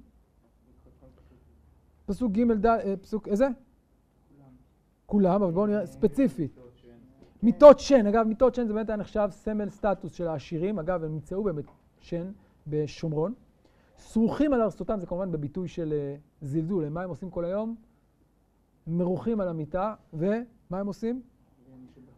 [2.06, 3.48] פסוק ג' ד', אה, פסוק, איזה?
[5.14, 6.58] כולם, אבל בואו נראה ספציפית.
[7.42, 11.12] מיטות שן, אגב, מיטות שן זה באמת היה נחשב סמל סטטוס של העשירים, אגב, הם
[11.12, 11.64] נמצאו באמת
[12.00, 12.32] שן
[12.66, 13.34] בשומרון.
[13.98, 17.74] סרוכים על ארסותם, זה כמובן בביטוי של אה, זלזול, מה הם עושים כל היום?
[18.86, 21.22] מרוחים על המיטה, ומה הם עושים?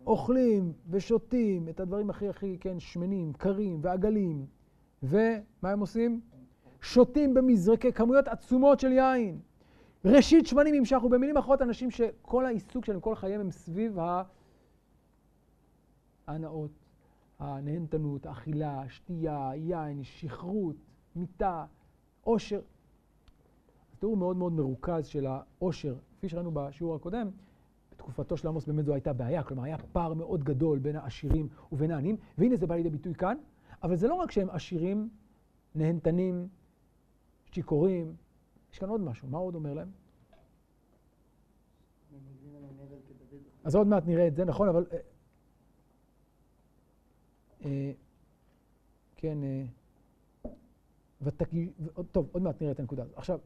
[0.07, 4.47] אוכלים ושותים את הדברים הכי הכי, כן, שמנים, קרים ועגלים,
[5.03, 6.21] ומה הם עושים?
[6.81, 9.39] שותים במזרקי כמויות עצומות של יין.
[10.07, 11.09] ראשית שמנים ימשכו.
[11.09, 13.99] במילים אחרות, אנשים שכל העיסוק שלהם, כל חייהם הם סביב
[16.29, 16.71] ההנאות,
[17.39, 20.77] הנהנתנות, האכילה, השתייה, יין, שכרות,
[21.17, 21.65] מיטה,
[22.23, 22.61] עושר.
[23.99, 27.31] תיאור מאוד מאוד מרוכז של העושר, כפי שראינו בשיעור הקודם,
[27.93, 31.91] בתקופתו של עמוס באמת זו הייתה בעיה, כלומר היה פער מאוד גדול בין העשירים ובין
[31.91, 33.37] העניים, והנה זה בא לידי ביטוי כאן,
[33.83, 35.09] אבל זה לא רק שהם עשירים,
[35.75, 36.49] נהנתנים,
[37.53, 38.15] שיכורים,
[38.77, 39.91] יש כאן עוד משהו, מה עוד אומר להם?
[43.65, 44.87] אז עוד מעט נראה את זה, נכון, אבל...
[44.93, 44.99] אה,
[47.65, 47.93] אה,
[49.17, 49.65] כן, אה,
[51.23, 51.73] ותקי...
[52.13, 53.19] טוב, עוד מעט נראה את הנקודה הזאת.
[53.19, 53.41] עכשיו,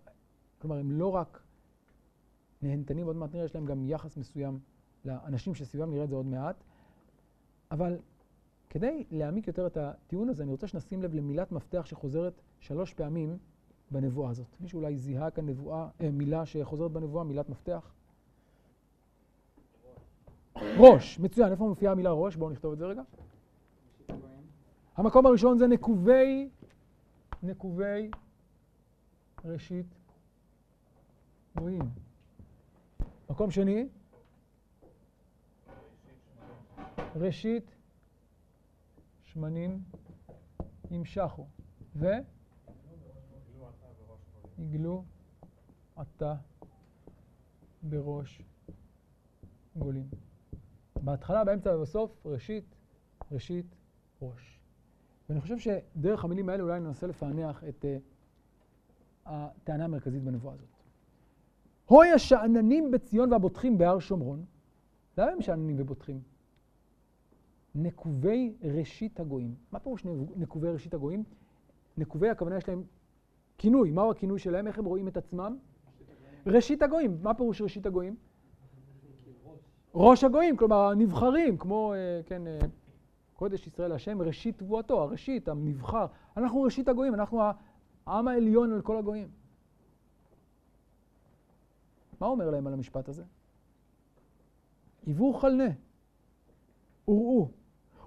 [0.59, 1.43] כלומר, הם לא רק
[2.63, 4.59] נהנתנים, עוד מעט נראה, יש להם גם יחס מסוים
[5.05, 6.57] לאנשים שסביבם, נראה את זה עוד מעט.
[7.71, 7.99] אבל
[8.71, 13.39] כדי להעמיק יותר את הטיעון הזה, אני רוצה שנשים לב למילת מפתח שחוזרת שלוש פעמים
[13.91, 14.47] בנבואה הזאת.
[14.61, 17.93] מישהו אולי זיהה כאן נבואה, אה, מילה שחוזרת בנבואה, מילת מפתח?
[20.57, 21.53] ראש, מצוין.
[21.53, 22.37] איפה מופיעה המילה ראש?
[22.37, 23.03] בואו נכתוב את זה רגע.
[24.97, 26.49] המקום הראשון זה נקובי,
[27.43, 28.11] נקובי
[29.45, 29.87] ראשית
[31.57, 31.91] גויים.
[33.31, 33.89] מקום שני,
[37.17, 37.77] ראשית
[39.23, 39.83] שמנים
[40.91, 41.47] ימשכו.
[41.97, 42.07] ו?
[44.61, 45.05] יגלו
[45.97, 46.35] עתה
[47.83, 48.43] בראש
[49.77, 50.09] גולים.
[50.97, 52.65] בהתחלה, באמצע ובסוף, ראשית,
[53.33, 53.67] ראשית,
[54.23, 54.61] ראש.
[55.29, 57.87] ואני חושב שדרך המילים האלה אולי ננסה לפענח את uh,
[59.27, 60.69] הטענה המרכזית בנבואה הזאת.
[61.87, 64.45] הוי השאננים בציון והבוטחים בהר שומרון.
[65.19, 66.21] למה הם שאננים ובוטחים?
[67.75, 69.55] נקובי ראשית הגויים.
[69.73, 70.05] מה פירוש
[70.37, 71.25] נקובי ראשית הגויים?
[71.97, 72.83] נקובי, הכוונה יש להם
[73.61, 73.91] כינוי.
[73.91, 74.67] מהו הכינוי שלהם?
[74.67, 75.57] איך הם רואים את עצמם?
[76.47, 77.19] ראשית הגויים.
[77.23, 78.17] מה פירוש ראשית הגויים?
[79.95, 82.59] ראש הגויים, כלומר הנבחרים, כמו, אה, כן, אה,
[83.35, 86.07] קודש ישראל השם, ראשית תבואתו, הראשית, הנבחר.
[86.37, 87.43] אנחנו ראשית הגויים, אנחנו
[88.07, 89.29] העם העליון על כל הגויים.
[92.21, 93.25] מה אומר להם על המשפט הזה?
[95.07, 95.69] היוו חלנה,
[97.09, 97.49] וראו,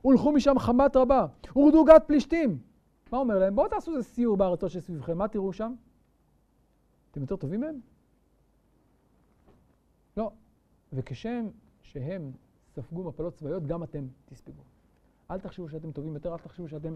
[0.01, 2.72] הולכו משם חמת רבה, הורדו גת פלישתים.
[3.13, 3.55] מה אומר להם?
[3.55, 5.73] בואו תעשו איזה סיור בארצות שסביבכם, מה תראו שם?
[7.11, 7.79] אתם יותר טובים מהם?
[10.17, 10.31] לא.
[10.93, 11.47] וכשם
[11.81, 12.31] שהם
[12.75, 14.63] ספגו מפלות צבאיות, גם אתם תספגו.
[15.31, 16.95] אל תחשבו שאתם טובים יותר, אל תחשבו שאתם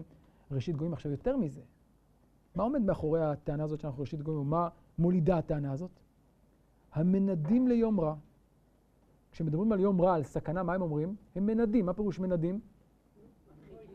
[0.50, 0.92] ראשית גויים.
[0.92, 1.60] עכשיו, יותר מזה,
[2.54, 6.00] מה עומד מאחורי הטענה הזאת שאנחנו ראשית גויים, ומה מולידה הטענה הזאת?
[6.92, 8.14] המנדים ליום רע.
[9.32, 11.16] כשמדברים על יום רע, על סכנה, מה הם אומרים?
[11.36, 11.86] הם מנדים.
[11.86, 12.60] מה פירוש מנדים?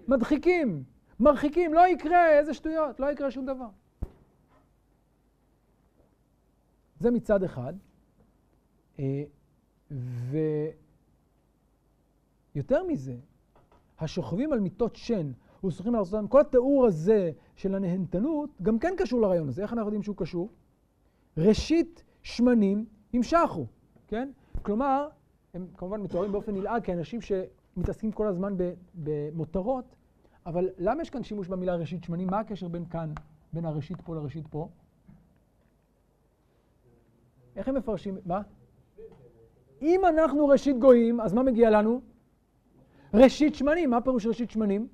[0.08, 0.84] מדחיקים,
[1.24, 3.70] מרחיקים, לא יקרה, איזה שטויות, לא יקרה שום דבר.
[7.00, 7.74] זה מצד אחד.
[9.00, 9.24] אה,
[12.56, 13.16] ויותר מזה,
[14.00, 15.32] השוכבים על מיטות שן
[15.64, 19.62] ושוחים על ארצותם, כל התיאור הזה של הנהנתנות גם כן קשור לרעיון הזה.
[19.62, 20.50] איך אנחנו יודעים שהוא קשור?
[21.38, 23.66] ראשית שמנים ימשכו,
[24.08, 24.32] כן?
[24.62, 25.08] כלומר,
[25.54, 28.54] הם כמובן מתוארים באופן נלעג כאנשים שמתעסקים כל הזמן
[28.96, 29.96] במותרות,
[30.46, 32.28] אבל למה יש כאן שימוש במילה ראשית שמנים?
[32.28, 33.14] מה הקשר בין כאן,
[33.54, 34.70] בין הראשית פה לראשית פה?
[37.56, 38.18] איך הם מפרשים?
[38.26, 38.42] מה?
[39.82, 42.02] אם אנחנו ראשית גויים, אז מה מגיע לנו?
[43.14, 43.90] ראשית שמנים.
[43.90, 44.88] מה פירוש ראשית שמנים?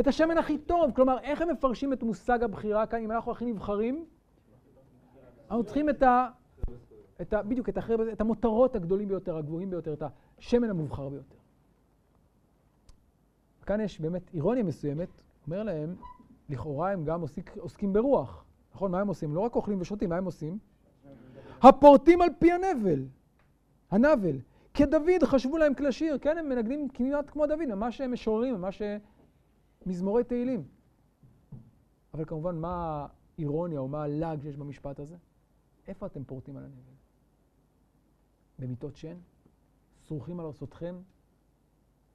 [0.00, 0.90] את השמן הכי טוב.
[0.96, 3.02] כלומר, איך הם מפרשים את מושג הבחירה כאן?
[3.02, 4.04] אם אנחנו הכי נבחרים,
[5.50, 6.28] אנחנו צריכים את ה...
[7.20, 10.02] את ה בדיוק, את, החרב, את המותרות הגדולים ביותר, הגבוהים ביותר, את
[10.38, 11.36] השמן המובחר ביותר.
[13.64, 15.08] כאן יש באמת אירוניה מסוימת,
[15.46, 15.96] אומר להם,
[16.48, 18.44] לכאורה הם גם עוסק, עוסקים ברוח.
[18.74, 18.90] נכון?
[18.90, 19.34] מה הם עושים?
[19.34, 20.58] לא רק אוכלים ושותים, מה הם עושים?
[21.62, 23.04] הפורטים על פי הנבל,
[23.90, 24.38] הנבל.
[24.74, 26.38] כדוד חשבו להם כלי שיר, כן?
[26.38, 28.82] הם מנגנים כמעט כמו דוד, ממש משוררים, ממש
[29.86, 30.64] מזמורי תהילים.
[32.14, 33.06] אבל כמובן, מה
[33.38, 35.16] האירוניה או מה הלעג שיש במשפט הזה?
[35.88, 36.94] איפה אתם פורטים על הנבל?
[38.58, 39.16] במיטות שן?
[40.02, 40.94] צורכים על ארצותכם,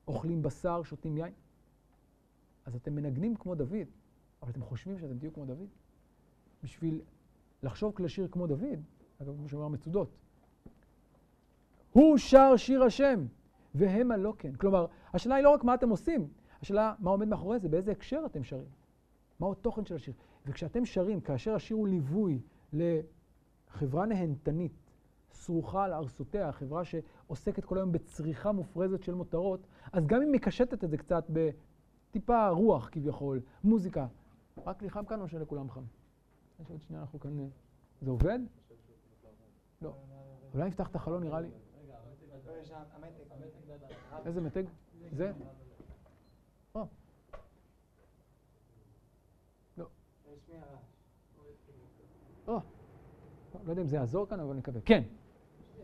[0.10, 1.34] אוכלים בשר, שותים יין.
[2.65, 3.88] אז אתם מנגנים כמו דוד,
[4.41, 5.67] אבל אתם חושבים שאתם תהיו כמו דוד?
[6.63, 7.02] בשביל
[7.63, 8.80] לחשוב כלי שיר כמו דוד,
[9.22, 10.10] אגב, כמו שאומר המצודות,
[11.91, 13.26] הוא שר שיר השם,
[13.76, 14.56] והמה לא כן.
[14.56, 16.28] כלומר, השאלה היא לא רק מה אתם עושים,
[16.62, 18.69] השאלה מה עומד מאחורי זה, באיזה הקשר אתם שרים,
[19.39, 20.13] מהו התוכן של השיר.
[20.45, 22.41] וכשאתם שרים, כאשר השיר הוא ליווי
[22.74, 24.72] לחברה נהנתנית,
[25.34, 30.84] סרוחה על ארסותיה, חברה שעוסקת כל היום בצריכה מופרזת של מותרות, אז גם אם מקשטת
[30.84, 34.08] את זה קצת בטיפה רוח כביכול, מוזיקה,
[34.65, 35.84] רק לי חם כאן או שלכולם חם?
[36.60, 37.50] יש עוד שנייה, אנחנו כאן...
[38.02, 38.39] זה עובד?
[39.82, 39.94] לא.
[40.54, 41.50] אולי נפתח את החלון, נראה לי.
[44.26, 44.63] איזה מתג?
[45.12, 45.32] זה?
[46.76, 46.88] או.
[49.78, 49.86] לא.
[52.48, 52.60] או.
[53.65, 54.82] לא יודע אם זה יעזור כאן, אבל נקווה.
[54.82, 55.04] כן.
[55.04, 55.84] אה,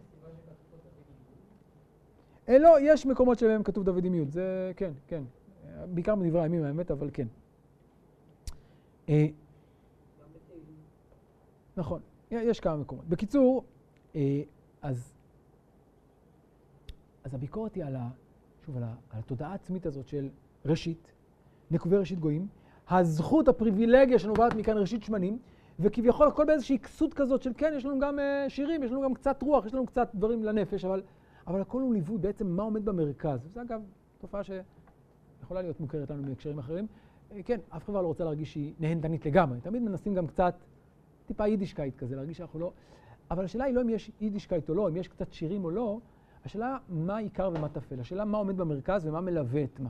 [2.48, 5.24] לא, יש מקומות שבהם כתוב דוד עם י', זה כן, כן.
[5.94, 7.28] בעיקר מדברי הימים האמת, אבל כן.
[9.10, 9.28] אה,
[11.78, 12.00] נכון,
[12.32, 13.06] יש כמה מקומות.
[13.06, 13.64] בקיצור,
[14.16, 14.42] אה,
[14.82, 15.14] אז,
[17.24, 18.08] אז הביקורת היא על, ה,
[18.66, 20.30] שוב, על, ה, על התודעה העצמית הזאת של
[20.66, 21.12] ראשית,
[21.72, 22.48] נקובי ראשית גויים,
[22.90, 25.40] הזכות, הפריבילגיה שנובעת מכאן ראשית שמנים,
[25.80, 29.42] וכביכול הכל באיזושהי כסות כזאת של כן, יש לנו גם שירים, יש לנו גם קצת
[29.42, 31.02] רוח, יש לנו קצת דברים לנפש, אבל,
[31.48, 33.46] אבל הכל הוא ליווי בעצם מה עומד במרכז.
[33.46, 33.82] וזה אגב
[34.18, 36.88] תופעה שיכולה להיות מוכרת לנו בהקשרים אחרים.
[37.32, 39.62] Uh, כן, אף אחד לא רוצה להרגיש שהיא נהנתנית לגמרי.
[39.62, 40.56] תמיד מנסים גם קצת,
[41.26, 42.72] טיפה יידישקייט כזה, להרגיש שאנחנו לא...
[43.32, 46.00] אבל השאלה היא לא אם יש יידישקייט או לא, אם יש קצת שירים או לא,
[46.46, 48.00] השאלה מה העיקר ומה טפל.
[48.00, 49.90] השאלה מה עומד במרכז ומה מלווה את מה.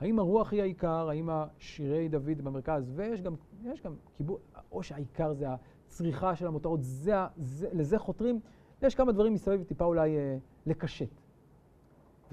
[0.00, 3.34] האם הרוח היא העיקר, האם השירי דוד במרכז, ויש גם,
[3.64, 4.38] יש גם כיבוד,
[4.72, 8.40] או שהעיקר זה הצריכה של המותרות, זה, זה, לזה חותרים,
[8.82, 10.36] יש כמה דברים מסביב טיפה אולי אה,
[10.66, 11.10] לקשט.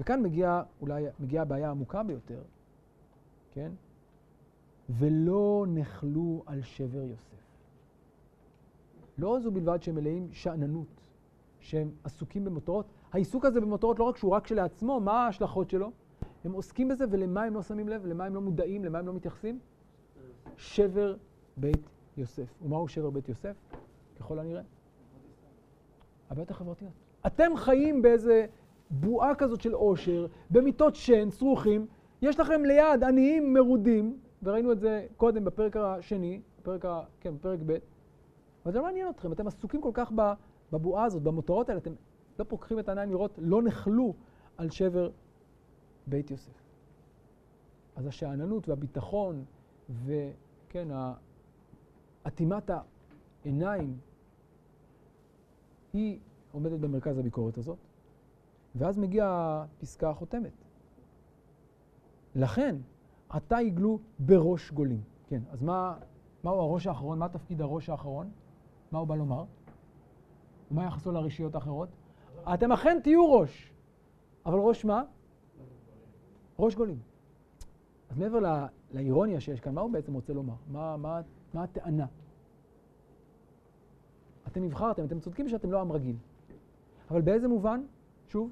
[0.00, 2.42] וכאן מגיעה אולי, מגיעה הבעיה העמוקה ביותר,
[3.50, 3.72] כן?
[4.90, 7.34] ולא נחלו על שבר יוסף.
[9.18, 11.00] לא זו בלבד שהם מלאים שאננות,
[11.60, 12.86] שהם עסוקים במותרות.
[13.12, 15.90] העיסוק הזה במותרות לא רק שהוא רק כשלעצמו, מה ההשלכות שלו?
[16.44, 19.12] הם עוסקים בזה ולמה הם לא שמים לב, למה הם לא מודעים, למה הם לא
[19.12, 19.58] מתייחסים?
[20.56, 21.16] שבר
[21.56, 22.54] בית יוסף.
[22.62, 23.56] ומהו שבר בית יוסף?
[24.18, 24.62] ככל הנראה.
[26.30, 27.03] הבעיות החברתיות.
[27.26, 28.46] אתם חיים באיזה
[28.90, 31.86] בועה כזאת של עושר, במיטות שן, צרוכים,
[32.22, 37.00] יש לכם ליד עניים מרודים, וראינו את זה קודם בפרק השני, בפרק, ה...
[37.20, 37.76] כן, בפרק ב',
[38.64, 40.12] אבל זה לא מעניין אתכם, אתם עסוקים כל כך
[40.72, 41.94] בבועה הזאת, במותרות האלה, אתם
[42.38, 44.14] לא פוקחים את העיניים לראות, לא נחלו
[44.56, 45.10] על שבר
[46.06, 46.52] בית יוסף.
[47.96, 49.44] אז השאננות והביטחון
[50.04, 50.88] וכן,
[52.26, 52.70] אטימת
[53.44, 53.98] העיניים
[55.92, 56.18] היא
[56.54, 57.78] עומדת במרכז הביקורת הזאת,
[58.74, 60.52] ואז מגיעה הפסקה החותמת.
[62.34, 62.76] לכן,
[63.28, 65.00] עתה יגלו בראש גולים.
[65.26, 65.98] כן, אז מה,
[66.44, 67.18] מהו הראש האחרון?
[67.18, 68.30] מה תפקיד הראש האחרון?
[68.92, 69.44] מה הוא בא לומר?
[70.70, 71.88] ומה יחסו לרשיות האחרות?
[72.54, 73.72] אתם אכן תהיו ראש,
[74.46, 75.02] אבל ראש מה?
[76.58, 76.98] ראש גולים.
[78.10, 78.48] אז מעבר לא,
[78.92, 80.54] לאירוניה שיש כאן, מה הוא בעצם רוצה לומר?
[80.68, 81.20] מה, מה,
[81.54, 82.06] מה הטענה?
[84.46, 86.16] אתם נבחרתם, אתם צודקים שאתם לא עם רגיל.
[87.10, 87.82] אבל באיזה מובן?
[88.28, 88.50] שוב,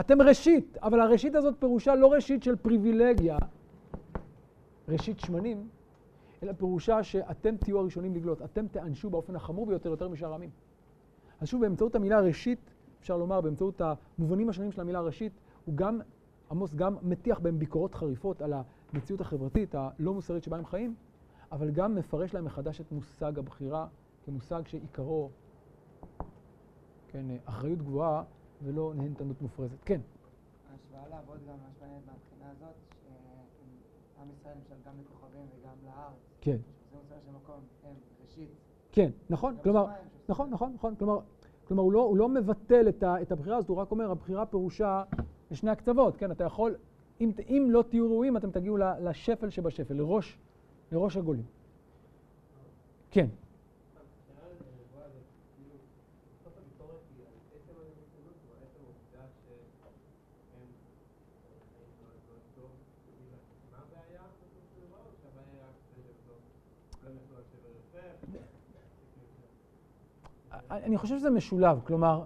[0.00, 3.38] אתם ראשית, אבל הראשית הזאת פירושה לא ראשית של פריבילגיה,
[4.88, 5.68] ראשית שמנים,
[6.42, 10.50] אלא פירושה שאתם תהיו הראשונים לגלות, אתם תענשו באופן החמור ביותר יותר משאר העמים.
[11.40, 12.58] אז שוב, באמצעות המילה ראשית,
[13.00, 15.32] אפשר לומר, באמצעות המובנים השונים של המילה ראשית,
[15.64, 16.00] הוא גם,
[16.50, 18.52] עמוס גם מטיח בהם ביקורות חריפות על
[18.92, 20.94] המציאות החברתית הלא מוסרית שבה הם חיים,
[21.52, 23.86] אבל גם מפרש להם מחדש את מושג הבחירה
[24.24, 25.30] כמושג שעיקרו,
[27.12, 28.22] כן, אחריות גבוהה
[28.62, 29.76] ולא נהנתנות מופרזת.
[29.84, 30.00] כן.
[30.70, 32.74] ההשוואה לעבוד גם ממש מעניינת מהבחינה הזאת,
[34.16, 36.14] שעם ישראל למשל גם לכוכבים וגם לארץ.
[36.40, 36.56] כן.
[36.90, 38.48] זה מוסר של מקום, הם ראשית.
[38.92, 39.86] כן, נכון, כלומר,
[40.28, 41.20] נכון, נכון, נכון, כלומר,
[41.68, 44.46] כלומר הוא, לא, הוא לא מבטל את, ה, את הבחירה הזאת, הוא רק אומר, הבחירה
[44.46, 45.02] פירושה
[45.50, 46.74] לשני הקצוות, כן, אתה יכול,
[47.20, 50.38] אם, אם לא תהיו ראויים, אתם תגיעו לשפל שבשפל, לראש,
[50.92, 51.44] לראש הגולים.
[53.10, 53.26] כן.
[70.72, 72.24] אני חושב שזה משולב, כלומר,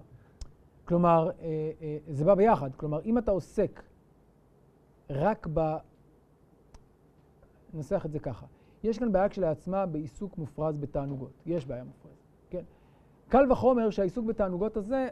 [0.85, 2.75] כלומר, אה, אה, זה בא ביחד.
[2.77, 3.83] כלומר, אם אתה עוסק
[5.11, 5.77] רק ב...
[7.75, 8.47] ננסח את זה ככה.
[8.83, 11.31] יש כאן בעיה כשלעצמה בעיסוק מופרז בתענוגות.
[11.47, 12.17] יש בעיה מופרזת,
[12.51, 12.63] כן?
[13.29, 15.09] קל וחומר שהעיסוק בתענוגות הזה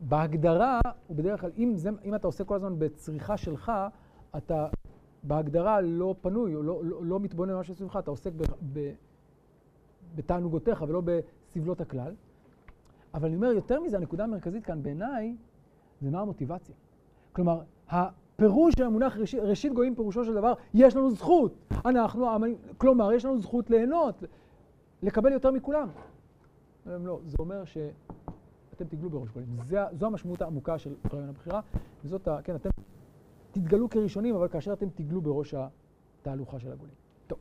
[0.00, 3.72] בהגדרה, הוא בדרך כלל, אם, זה, אם אתה עושה כל הזמן בצריכה שלך,
[4.36, 4.66] אתה
[5.22, 8.42] בהגדרה לא פנוי, או לא, לא, לא מתבונן במה שסביבך, אתה עוסק ב,
[8.72, 8.92] ב,
[10.14, 12.14] בתענוגותיך ולא בסבלות הכלל.
[13.14, 15.36] אבל אני אומר, יותר מזה, הנקודה המרכזית כאן בעיניי,
[16.00, 16.74] זה מה המוטיבציה.
[17.32, 21.54] כלומר, הפירוש של המונח ראשית, ראשית גויים פירושו של דבר, יש לנו זכות.
[21.84, 22.28] אנחנו,
[22.78, 24.24] כלומר, יש לנו זכות ליהנות,
[25.02, 25.88] לקבל יותר מכולם.
[26.86, 29.48] לא, זה אומר שאתם תגלו בראש גויים.
[29.92, 31.60] זו המשמעות העמוקה של רעיון הבחירה,
[32.04, 32.70] וזאת, כן, אתם
[33.50, 36.94] תתגלו כראשונים, אבל כאשר אתם תגלו בראש התהלוכה של הגולים.
[37.26, 37.38] טוב.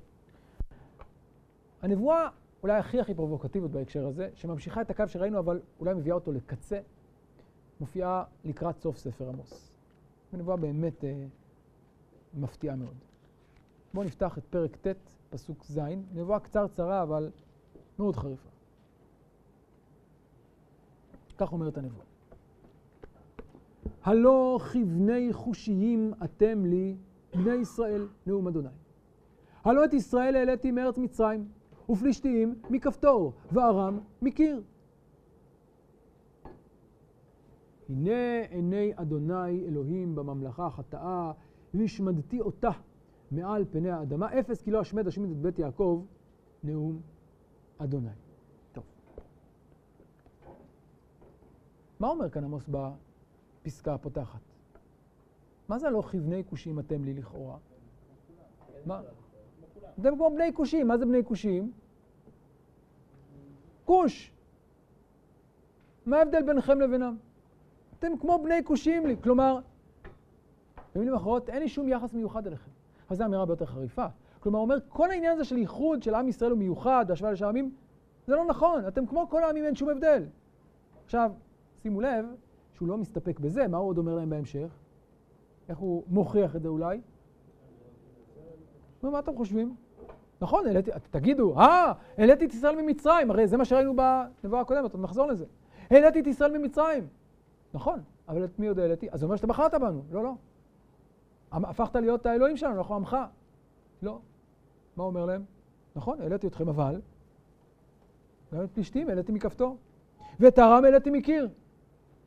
[1.81, 2.27] הנבואה
[2.63, 6.79] אולי הכי הכי פרובוקטיבית בהקשר הזה, שממשיכה את הקו שראינו, אבל אולי מביאה אותו לקצה,
[7.79, 9.71] מופיעה לקראת סוף ספר עמוס.
[10.33, 11.25] נבואה באמת אה,
[12.33, 12.95] מפתיעה מאוד.
[13.93, 14.87] בואו נפתח את פרק ט',
[15.29, 15.79] פסוק ז',
[16.13, 17.31] נבואה קצרצרה, אבל
[17.99, 18.49] מאוד חריפה.
[21.37, 22.05] כך אומרת הנבואה.
[24.03, 26.95] הלא כבני חושיים אתם לי,
[27.35, 28.69] בני ישראל, נאום אדוני.
[29.63, 31.47] הלא את ישראל העליתי מארץ מצרים,
[31.89, 34.63] ופלישתיים מכפתור, וארם מקיר.
[37.89, 41.31] הנה עיני אדוני אלוהים בממלכה החטאה,
[41.73, 42.71] והשמדתי אותה
[43.31, 46.05] מעל פני האדמה, אפס כי לא אשמד אשמיד את בית יעקב,
[46.63, 47.01] נאום
[47.77, 48.09] אדוני.
[48.71, 48.83] טוב.
[51.99, 54.39] מה אומר כאן עמוס בפסקה הפותחת?
[55.67, 57.57] מה זה הלא כבני כושים אתם לי לכאורה?
[58.85, 59.01] מה?
[59.99, 61.71] אתם כמו בני כושים, מה זה בני כושים?
[63.85, 64.31] כוש.
[66.05, 67.17] מה ההבדל ביניכם לבינם?
[67.99, 69.59] אתם כמו בני כושים לי, כלומר,
[70.95, 72.71] במילים אחרות, אין לי שום יחס מיוחד אליכם.
[73.07, 74.05] אבל זו אמירה הרבה יותר חריפה.
[74.39, 77.71] כלומר, אומר, כל העניין הזה של ייחוד של עם ישראל הוא מיוחד בהשוואה לשאר העמים,
[78.27, 80.25] זה לא נכון, אתם כמו כל העמים, אין שום הבדל.
[81.05, 81.31] עכשיו,
[81.81, 82.25] שימו לב
[82.73, 84.69] שהוא לא מסתפק בזה, מה הוא עוד אומר להם בהמשך?
[85.69, 87.01] איך הוא מוכיח את זה אולי?
[89.03, 89.75] מה אתם חושבים?
[90.43, 95.01] נכון, העליתי, תגידו, אה, העליתי את ישראל ממצרים, הרי זה מה שראינו בנבואה הקודמת, עוד
[95.01, 95.45] נחזור לזה.
[95.89, 97.07] העליתי את ישראל ממצרים.
[97.73, 99.07] נכון, אבל את מי עוד העליתי?
[99.11, 100.03] אז זה אומר שאתה בחרת בנו.
[100.11, 100.33] לא, לא.
[101.51, 103.17] הפכת להיות האלוהים שלנו, אנחנו עמך.
[104.01, 104.19] לא.
[104.95, 105.43] מה הוא אומר להם?
[105.95, 107.01] נכון, העליתי אתכם, אבל
[108.53, 109.77] גם את פלישתים העליתי מכפתור,
[110.39, 111.49] ואת ארם העליתי מקיר.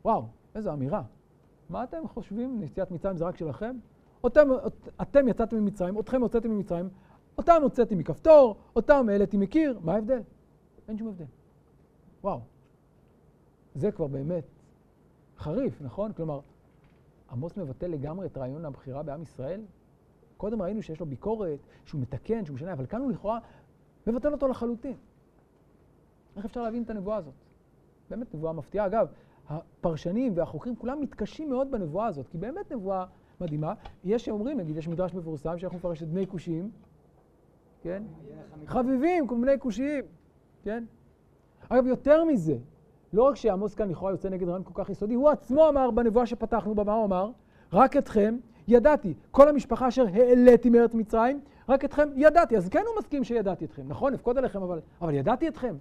[0.04, 1.02] וואו, איזו אמירה.
[1.68, 2.60] מה אתם חושבים?
[2.60, 3.76] נסיעת מצרים זה רק שלכם?
[4.24, 4.48] אותם,
[5.02, 6.88] אתם יצאתם ממצרים, אתכם הוצאתם ממצרים,
[7.38, 10.20] אותם הוצאתי מכפתור, אותם העליתי מקיר, מה ההבדל?
[10.88, 11.24] אין שום הבדל.
[12.22, 12.40] וואו.
[13.74, 14.44] זה כבר באמת
[15.38, 16.12] חריף, נכון?
[16.12, 16.40] כלומר,
[17.30, 19.60] עמוס מבטל לגמרי את רעיון הבחירה בעם ישראל.
[20.36, 23.38] קודם ראינו שיש לו ביקורת, שהוא מתקן, שהוא משנה, אבל כאן הוא לכאורה
[24.06, 24.96] מבטל אותו לחלוטין.
[26.36, 27.34] איך אפשר להבין את הנבואה הזאת?
[28.10, 28.86] באמת נבואה מפתיעה.
[28.86, 29.08] אגב,
[29.48, 33.04] הפרשנים והחוקרים כולם מתקשים מאוד בנבואה הזאת, כי באמת נבואה
[33.40, 33.74] מדהימה.
[34.04, 36.70] יש שאומרים, נגיד, יש מדרש מפורסם שאנחנו מפרש את בני כושים,
[37.86, 38.02] כן?
[38.66, 40.04] חביבים, כמו בני כושיים,
[40.62, 40.84] כן?
[41.68, 42.56] אגב, יותר מזה,
[43.12, 46.26] לא רק שעמוס כאן לכאורה יוצא נגד רעיון כל כך יסודי, הוא עצמו אמר בנבואה
[46.26, 47.30] שפתחנו בה, מה הוא אמר?
[47.72, 48.36] רק אתכם
[48.68, 49.14] ידעתי.
[49.30, 52.56] כל המשפחה אשר העליתי מארץ מצרים, רק אתכם ידעתי.
[52.56, 53.82] אז כן הוא מסכים שידעתי אתכם.
[53.88, 55.76] נכון, אפקוד עליכם, אבל, אבל ידעתי אתכם.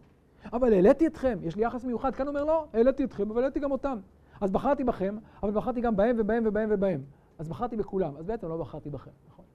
[0.53, 2.15] אבל העליתי אתכם, יש לי יחס מיוחד.
[2.15, 3.97] כאן אומר, לא, העליתי אתכם, אבל העליתי גם אותם.
[4.41, 7.01] אז בחרתי בכם, אבל בחרתי גם בהם ובהם ובהם ובהם.
[7.39, 9.45] אז בחרתי בכולם, אז בעצם לא בחרתי בכם, נכון?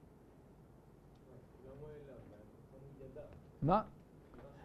[3.61, 3.81] מה?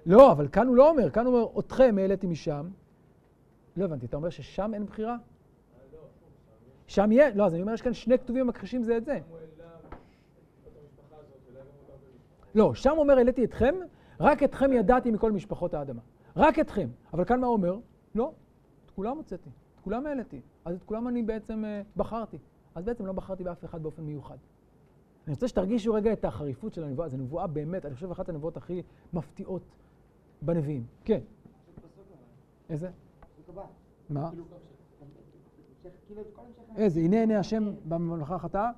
[0.07, 2.69] לא, אבל כאן הוא לא אומר, כאן הוא אומר, אתכם העליתי משם.
[3.77, 5.17] לא הבנתי, אתה אומר ששם אין בחירה?
[6.87, 9.19] שם יהיה, לא, אז אני אומר, יש כאן שני כתובים המכחישים זה את זה.
[12.55, 13.75] לא, שם אומר, העליתי אתכם,
[14.21, 16.01] רק אתכם ידעתי מכל משפחות האדמה.
[16.37, 16.89] רק אתכם.
[17.13, 17.79] אבל כאן מה אומר?
[18.15, 18.33] לא,
[18.87, 20.41] את כולם הוצאתי, את כולם העליתי.
[20.65, 22.39] אז את כולם אני בעצם uh, בחרתי.
[22.75, 24.37] אז בעצם לא בחרתי באף אחד באופן מיוחד.
[25.27, 27.09] אני רוצה שתרגישו רגע את החריפות של הנבואה.
[27.09, 29.63] זו נבואה באמת, אני חושב, אחת הנבואות הכי מפתיעות
[30.43, 30.87] בנביאים.
[31.05, 31.21] כן.
[32.71, 32.91] איזה?
[34.09, 34.31] מה?
[36.77, 38.71] איזה, הנה עיני השם בממלכה חטאה?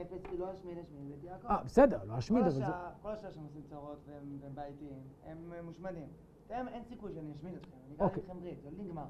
[0.00, 1.46] אפס כי לא אשמיד אשמיד את יעקב.
[1.46, 2.64] אה, בסדר, לא אשמיד, אבל זה...
[3.02, 6.08] כל השאר שהם עושים צרות והם בעייתיים, הם מושמדים.
[6.46, 9.06] אתם, אין סיכוי שאני אשמיד אתכם, אני אקח איתכם ברית, זה נגמר.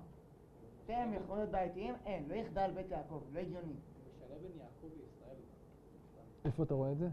[0.84, 1.94] אתם יכולים להיות בעייתיים?
[2.06, 3.72] אין, לא יחדל בית יעקב, לא הגיוני.
[4.16, 5.03] משנה בין יעקב.
[6.44, 7.08] איפה אתה רואה את זה?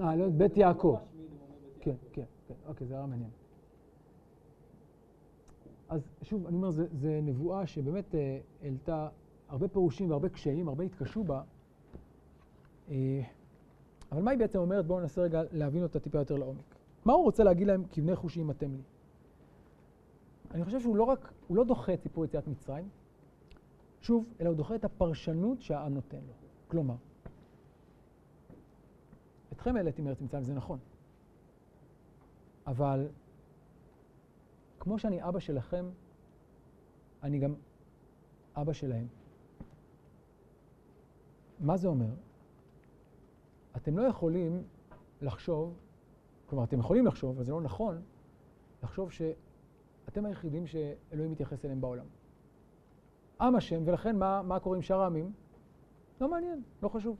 [0.00, 0.96] אה, לא בית יעקב.
[1.80, 3.30] כן, כן, כן, אוקיי, זה היה מעניין.
[5.88, 9.08] אז שוב, אני אומר, זו נבואה שבאמת אה, העלתה
[9.48, 11.42] הרבה פירושים והרבה קשיים, הרבה התקשו בה.
[12.90, 13.22] אה,
[14.12, 14.86] אבל מה היא בעצם אומרת?
[14.86, 16.74] בואו ננסה רגע להבין אותה טיפה יותר לעומק.
[17.04, 18.82] מה הוא רוצה להגיד להם כבני חושים אתם לי?
[20.50, 22.88] אני חושב שהוא לא רק, הוא לא דוחה את סיפור יציאת מצרים,
[24.04, 26.32] שוב, אלא הוא דוחה את הפרשנות שהעם נותן לו.
[26.68, 26.94] כלומר,
[29.52, 30.78] אתכם העליתי מארץ מצרים, זה נכון.
[32.66, 33.08] אבל
[34.80, 35.90] כמו שאני אבא שלכם,
[37.22, 37.54] אני גם
[38.56, 39.06] אבא שלהם.
[41.60, 42.14] מה זה אומר?
[43.76, 44.62] אתם לא יכולים
[45.22, 45.74] לחשוב,
[46.46, 48.02] כלומר, אתם יכולים לחשוב, אבל זה לא נכון,
[48.82, 52.06] לחשוב שאתם היחידים שאלוהים מתייחס אליהם בעולם.
[53.40, 55.32] עם השם, ולכן מה, מה קורה עם שאר העמים?
[56.20, 57.16] לא מעניין, לא חשוב,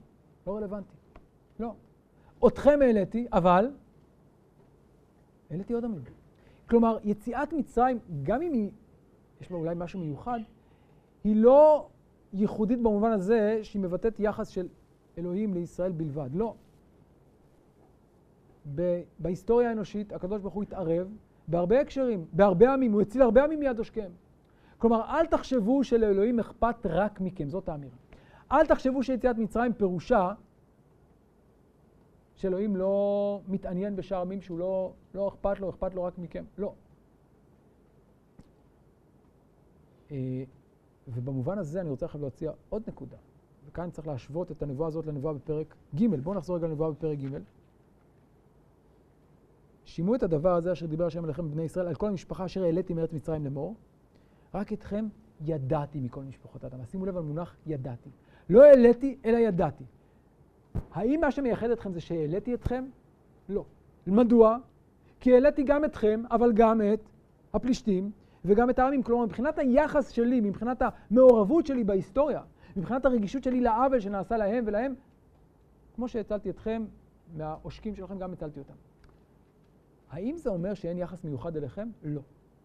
[0.47, 0.95] לא רלוונטי.
[1.59, 1.73] לא.
[2.47, 3.71] אתכם העליתי, אבל
[5.49, 6.01] העליתי עוד עמים.
[6.69, 8.71] כלומר, יציאת מצרים, גם אם היא,
[9.41, 10.39] יש בה אולי משהו מיוחד,
[11.23, 11.87] היא לא
[12.33, 14.67] ייחודית במובן הזה שהיא מבטאת יחס של
[15.17, 16.29] אלוהים לישראל בלבד.
[16.33, 16.55] לא.
[19.19, 21.07] בהיסטוריה האנושית הקדוש ברוך הוא התערב
[21.47, 24.11] בהרבה הקשרים, בהרבה עמים, הוא הציל הרבה עמים מיד עושקיהם.
[24.85, 27.95] כלומר, אל תחשבו שלאלוהים אכפת רק מכם, זאת האמירה.
[28.51, 30.33] אל תחשבו שיציאת מצרים פירושה
[32.35, 36.43] שאלוהים לא מתעניין בשאר עמים, שהוא לא, לא אכפת לו, אכפת לו רק מכם.
[36.57, 36.73] לא.
[40.11, 40.43] אה,
[41.07, 43.17] ובמובן הזה אני רוצה עכשיו להציע עוד נקודה.
[43.67, 46.15] וכאן צריך להשוות את הנבואה הזאת לנבואה בפרק ג'.
[46.15, 47.37] בואו נחזור רגע לנבואה בפרק ג'.
[49.85, 52.93] שימו את הדבר הזה אשר דיבר השם עליכם בבני ישראל, על כל המשפחה אשר העליתי
[52.93, 53.75] מארץ מצרים לאמור.
[54.55, 55.07] רק אתכם
[55.41, 56.85] ידעתי מכל משפחות האדם.
[56.85, 58.09] שימו לב על מונח ידעתי.
[58.49, 59.83] לא העליתי, אלא ידעתי.
[60.91, 62.85] האם מה שמייחד אתכם זה שהעליתי אתכם?
[63.49, 63.65] לא.
[64.07, 64.57] מדוע?
[65.19, 67.09] כי העליתי גם אתכם, אבל גם את
[67.53, 68.11] הפלישתים
[68.45, 69.03] וגם את העמים.
[69.03, 72.41] כלומר, מבחינת היחס שלי, מבחינת המעורבות שלי בהיסטוריה,
[72.75, 74.93] מבחינת הרגישות שלי לעוול שנעשה להם ולהם,
[75.95, 76.85] כמו שהצלתי אתכם,
[77.37, 78.73] מהעושקים שלכם גם הצלתי אותם.
[80.09, 81.89] האם זה אומר שאין יחס מיוחד אליכם?
[82.03, 82.21] לא.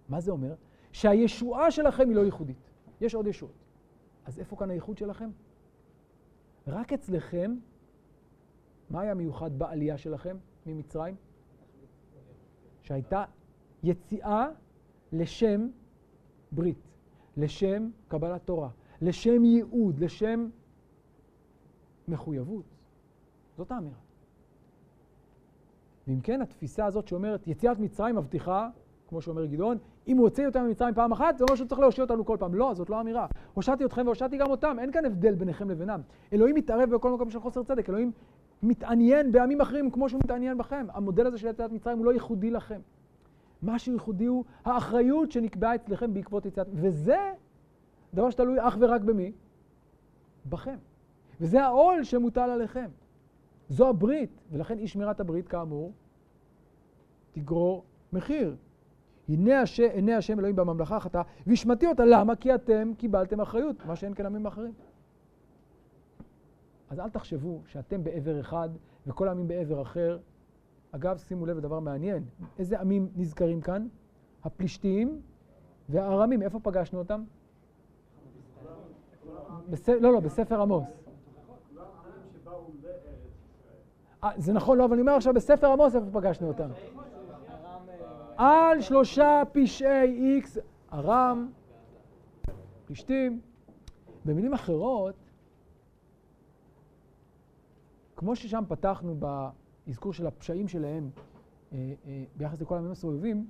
[0.09, 0.55] מה זה אומר?
[0.93, 2.71] שהישועה שלכם היא לא ייחודית.
[3.01, 3.55] יש עוד ישועות.
[4.25, 5.31] אז איפה כאן הייחוד שלכם?
[6.67, 7.57] רק אצלכם,
[8.91, 10.37] מה היה מיוחד בעלייה שלכם
[10.67, 11.15] ממצרים?
[12.83, 13.25] שהייתה
[13.83, 14.49] יציאה
[15.13, 15.69] לשם
[16.53, 16.89] ברית,
[17.37, 18.71] לשם קבלת תורה,
[19.01, 20.49] לשם ייעוד, לשם
[22.09, 22.65] מחויבות.
[23.57, 23.99] זאת האמירה.
[26.09, 28.69] ואם כן, התפיסה הזאת שאומרת, יציאת מצרים מבטיחה,
[29.09, 29.79] כמו שאומר גדעון,
[30.11, 32.55] אם הוא הוציא אותם ממצרים פעם אחת, זה אומר שהוא צריך להושיע אותנו כל פעם.
[32.55, 33.27] לא, זאת לא האמירה.
[33.55, 36.01] הושעתי אתכם והושעתי גם אותם, אין כאן הבדל ביניכם לבינם.
[36.33, 38.13] אלוהים מתערב בכל מקום של חוסר צדק, אלוהים
[38.63, 40.87] מתעניין בעמים אחרים כמו שהוא מתעניין בכם.
[40.93, 42.81] המודל הזה של יציאת מצרים הוא לא ייחודי לכם.
[43.63, 46.67] מה שייחודי הוא האחריות שנקבעה אצלכם בעקבות יציאת...
[46.73, 47.33] וזה
[48.15, 49.33] דבר שתלוי אך ורק במי?
[50.47, 50.77] בכם.
[51.41, 52.89] וזה העול שמוטל עליכם.
[53.69, 55.93] זו הברית, ולכן אי שמירת הברית, כאמור,
[57.33, 58.57] תגרור מחיר.
[59.31, 59.81] הנה הש...
[59.81, 62.05] עיני השם אלוהים בממלכה החטאה, והשמעתי אותה.
[62.05, 62.37] למה?
[62.37, 64.73] כי אתם קיבלתם אחריות, מה שאין כאן עמים אחרים.
[66.91, 68.69] אז אל תחשבו שאתם בעבר אחד
[69.07, 70.19] וכל העמים בעבר אחר.
[70.93, 72.25] אגב, שימו לב לדבר מעניין,
[72.59, 73.87] איזה עמים נזכרים כאן?
[74.45, 75.21] הפלישתים
[75.89, 77.25] והארמים, איפה פגשנו אותם?
[79.71, 79.89] בס...
[79.89, 80.85] לא, לא, בספר עמוס.
[84.25, 86.69] אה, זה נכון, לא, אבל אני אומר עכשיו בספר עמוס איפה פגשנו אותם.
[88.41, 90.59] על שלושה פשעי איקס,
[90.93, 91.51] ארם,
[92.87, 93.41] פלישתים.
[94.25, 95.15] במילים אחרות,
[98.17, 99.15] כמו ששם פתחנו
[99.87, 101.11] באזכור של הפשעים שלהם
[101.73, 103.47] אה, אה, ביחס לכל העמים הסובבים,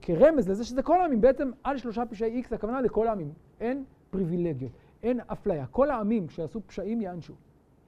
[0.00, 3.32] כרמז לזה שזה כל העמים, בעצם על שלושה פשעי איקס, הכוונה לכל העמים.
[3.60, 4.72] אין פריבילגיות,
[5.02, 5.66] אין אפליה.
[5.66, 7.34] כל העמים שעשו פשעים יענשו.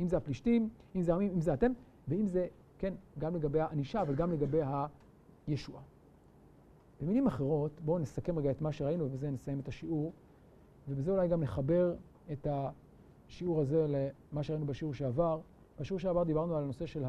[0.01, 1.73] אם זה הפלישתים, אם זה העמים, אם זה אתם,
[2.09, 2.47] ואם זה,
[2.79, 4.61] כן, גם לגבי הענישה, אבל גם לגבי
[5.47, 5.83] הישועה.
[7.01, 10.13] במילים אחרות, בואו נסכם רגע את מה שראינו, ובזה נסיים את השיעור,
[10.89, 11.95] ובזה אולי גם נחבר
[12.33, 15.41] את השיעור הזה למה שראינו בשיעור שעבר.
[15.81, 17.05] בשיעור שעבר דיברנו על הנושא של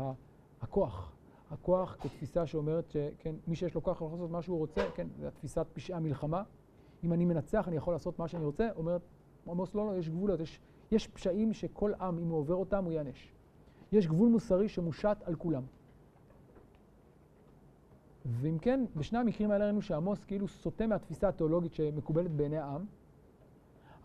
[0.62, 1.12] הכוח.
[1.52, 5.30] הכוח כתפיסה שאומרת שכן, מי שיש לו כוח יכול לעשות מה שהוא רוצה, כן, זו
[5.32, 6.44] תפיסת פשעי המלחמה.
[7.04, 8.70] אם אני מנצח, אני יכול לעשות מה שאני רוצה.
[8.76, 9.02] אומרת
[9.48, 10.60] עמוס, לא, לא, יש גבולות, יש,
[10.92, 13.34] יש פשעים שכל עם, אם הוא עובר אותם, הוא ייענש.
[13.92, 15.64] יש גבול מוסרי שמושת על כולם.
[18.26, 22.86] ואם כן, בשני המקרים האלה ראינו שעמוס כאילו סוטה מהתפיסה התיאולוגית שמקובלת בעיני העם,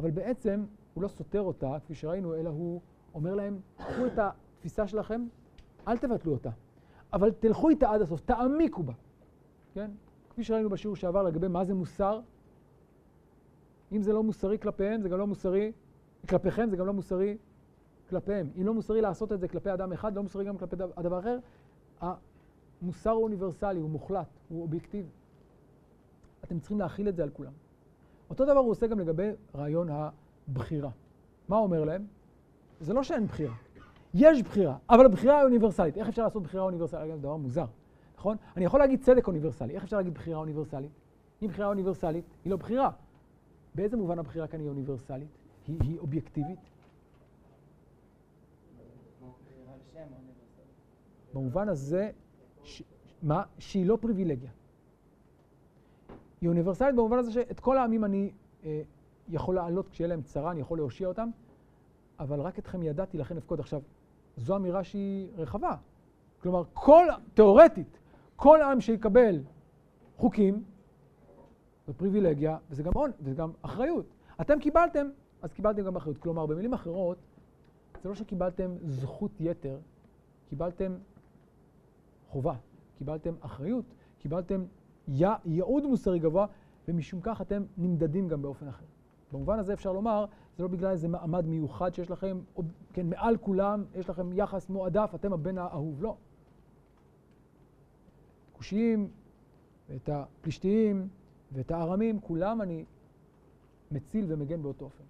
[0.01, 0.65] אבל בעצם
[0.95, 2.81] הוא לא סותר אותה, כפי שראינו, אלא הוא
[3.15, 5.27] אומר להם, קחו את התפיסה שלכם,
[5.89, 6.51] אל תבטלו אותה,
[7.13, 8.93] אבל תלכו איתה עד הסוף, תעמיקו בה,
[9.75, 9.91] כן?
[10.31, 12.21] כפי שראינו בשיעור שעבר לגבי מה זה מוסר,
[13.93, 15.73] אם זה לא מוסרי כלפיהם, זה גם לא מוסרי
[16.29, 17.37] כלפיכם, זה גם לא מוסרי
[18.09, 18.51] כלפיהם.
[18.61, 21.39] אם לא מוסרי לעשות את זה כלפי אדם אחד, לא מוסרי גם כלפי אדם אחר.
[22.83, 25.09] המוסר הוא אוניברסלי, הוא מוחלט, הוא אובייקטיבי.
[26.45, 27.53] אתם צריכים להכיל את זה על כולם.
[28.31, 30.91] אותו דבר הוא עושה גם לגבי רעיון הבחירה.
[31.49, 32.07] מה אומר להם?
[32.81, 33.55] זה לא שאין בחירה.
[34.15, 35.97] יש בחירה, אבל הבחירה היא אוניברסלית.
[35.97, 37.15] איך אפשר לעשות בחירה אוניברסלית?
[37.15, 37.67] זה דבר מוזר,
[38.19, 38.37] נכון?
[38.57, 39.75] אני יכול להגיד צדק אוניברסלי.
[39.75, 40.91] איך אפשר להגיד בחירה אוניברסלית?
[41.43, 42.91] אם בחירה אוניברסלית, היא לא בחירה.
[43.75, 45.29] באיזה מובן הבחירה כאן היא אוניברסלית?
[45.67, 46.59] היא, היא אובייקטיבית?
[51.35, 52.11] במובן הזה,
[52.67, 52.83] ש...
[53.23, 53.43] מה?
[53.59, 54.51] שהיא לא פריבילגיה.
[56.41, 58.31] היא אוניברסלית במובן הזה שאת כל העמים אני
[58.65, 58.83] אה,
[59.29, 61.29] יכול לעלות כשיהיה להם צרה, אני יכול להושיע אותם,
[62.19, 63.61] אבל רק אתכם ידעתי לכן אפקוד.
[63.61, 63.83] עכשיו,
[64.37, 65.77] זו אמירה שהיא רחבה.
[66.43, 67.99] כלומר, כל, תיאורטית,
[68.37, 69.41] כל עם שיקבל
[70.17, 70.65] חוקים,
[71.87, 74.07] זו פריבילגיה, וזה גם עון, וזה גם אחריות.
[74.41, 75.07] אתם קיבלתם,
[75.43, 76.19] אז קיבלתם גם אחריות.
[76.19, 77.19] כלומר, במילים אחרות,
[78.03, 79.79] זה לא שקיבלתם זכות יתר,
[80.49, 80.97] קיבלתם
[82.29, 82.55] חובה,
[82.99, 83.85] קיבלתם אחריות,
[84.19, 84.65] קיבלתם
[85.09, 86.47] ייעוד מוסרי גבוה,
[86.89, 88.85] ומשום כך אתם נמדדים גם באופן אחר.
[89.33, 90.25] במובן הזה אפשר לומר,
[90.57, 92.63] זה לא בגלל איזה מעמד מיוחד שיש לכם, או
[92.93, 96.17] כן, מעל כולם, יש לכם יחס מועדף, אתם הבן האהוב, לא.
[98.53, 99.09] כושיים,
[99.89, 101.09] ואת הפלישתיים,
[101.53, 102.85] ואת הארמים, כולם אני
[103.91, 105.05] מציל ומגן באותו אופן.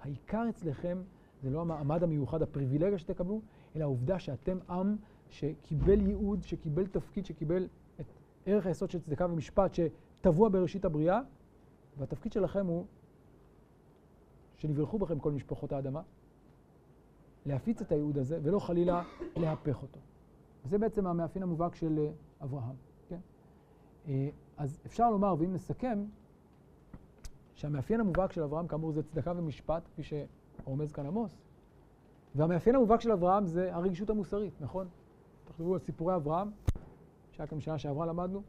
[0.00, 1.02] העיקר אצלכם
[1.42, 3.40] זה לא המעמד המיוחד, הפריבילגיה שתקבלו,
[3.76, 4.96] אלא העובדה שאתם עם
[5.34, 7.68] שקיבל ייעוד, שקיבל תפקיד, שקיבל
[8.00, 8.06] את
[8.46, 11.20] ערך היסוד של צדקה ומשפט שטבוע בראשית הבריאה,
[11.98, 12.84] והתפקיד שלכם הוא
[14.56, 16.02] שנברכו בכם כל משפחות האדמה,
[17.46, 19.02] להפיץ את הייעוד הזה, ולא חלילה
[19.36, 20.00] להפך אותו.
[20.64, 22.10] וזה בעצם המאפיין המובהק של אה,
[22.42, 22.76] אברהם,
[23.08, 23.18] כן?
[24.08, 26.04] אה, אז אפשר לומר, ואם נסכם,
[27.54, 31.36] שהמאפיין המובהק של אברהם, כאמור, זה צדקה ומשפט, כפי שרומז כאן עמוס,
[32.34, 34.88] והמאפיין המובהק של אברהם זה הרגישות המוסרית, נכון?
[35.44, 36.50] תחשבו על סיפורי אברהם,
[37.32, 38.42] שהיה כאן בשנה שעברה למדנו.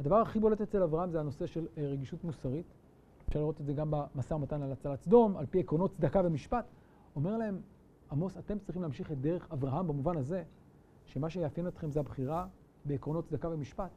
[0.00, 2.66] הדבר הכי בולט אצל אברהם זה הנושא של אה, רגישות מוסרית.
[3.28, 6.64] אפשר לראות את זה גם במשא ומתן על הצלת סדום, על פי עקרונות צדקה ומשפט.
[7.16, 7.60] אומר להם,
[8.10, 10.42] עמוס, אתם צריכים להמשיך את דרך אברהם במובן הזה,
[11.06, 12.46] שמה שיאפיין אתכם זה הבחירה
[12.84, 13.90] בעקרונות צדקה ומשפט,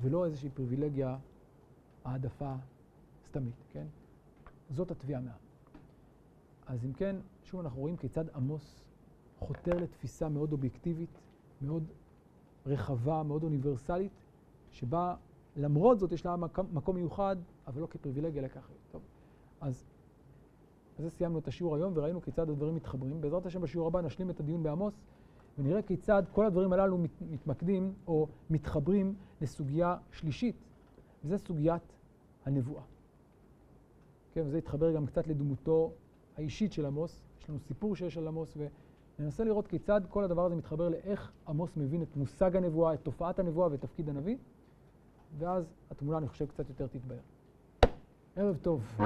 [0.00, 1.16] ולא איזושהי פריבילגיה,
[2.04, 2.54] העדפה
[3.26, 3.86] סתמית, כן?
[4.70, 5.38] זאת התביעה מהעם.
[6.66, 8.87] אז אם כן, שוב אנחנו רואים כיצד עמוס
[9.38, 11.10] חותר לתפיסה מאוד אובייקטיבית,
[11.62, 11.84] מאוד
[12.66, 14.12] רחבה, מאוד אוניברסלית,
[14.70, 15.14] שבה
[15.56, 16.36] למרות זאת יש לה
[16.72, 17.36] מקום מיוחד,
[17.66, 18.80] אבל לא כפריבילגיה, כאחריות.
[18.92, 19.02] טוב,
[19.60, 19.84] אז
[20.98, 23.20] בזה סיימנו את השיעור היום וראינו כיצד הדברים מתחברים.
[23.20, 24.94] בעזרת השם בשיעור הבא נשלים את הדיון בעמוס
[25.58, 30.56] ונראה כיצד כל הדברים הללו מת, מתמקדים או מתחברים לסוגיה שלישית,
[31.24, 31.82] וזה סוגיית
[32.44, 32.82] הנבואה.
[34.32, 35.92] כן, וזה יתחבר גם קצת לדמותו
[36.36, 37.22] האישית של עמוס.
[37.40, 38.56] יש לנו סיפור שיש על עמוס,
[39.18, 43.38] וננסה לראות כיצד כל הדבר הזה מתחבר לאיך עמוס מבין את מושג הנבואה, את תופעת
[43.38, 44.36] הנבואה ואת תפקיד הנביא.
[45.38, 47.18] ואז התמונה, אני חושב, קצת יותר תתבהר.
[48.36, 48.98] ערב טוב.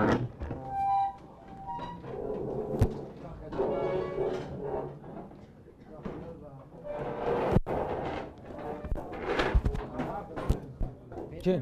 [11.42, 11.60] כן.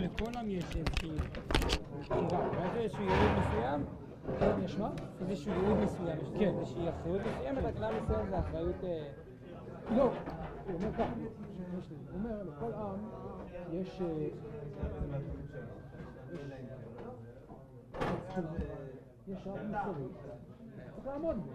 [0.00, 1.10] לכל עם יש איזושהי
[2.76, 3.84] איזשהו ייעוד מסוים,
[4.64, 4.90] יש מה?
[5.20, 6.54] איזשהו ייעוד מסוים, יש כן.
[6.58, 8.84] איזושהי אחריות מסוימת, רק לעם ישראל זה אחריות...
[8.84, 9.08] אה,
[9.96, 11.12] לא, הוא אומר ככה,
[11.90, 13.08] הוא אומר לכל עם
[13.72, 14.02] יש...
[14.02, 14.28] אה,
[19.28, 20.08] יש רב מוסרי,
[20.94, 21.50] צריך לעמוד בו.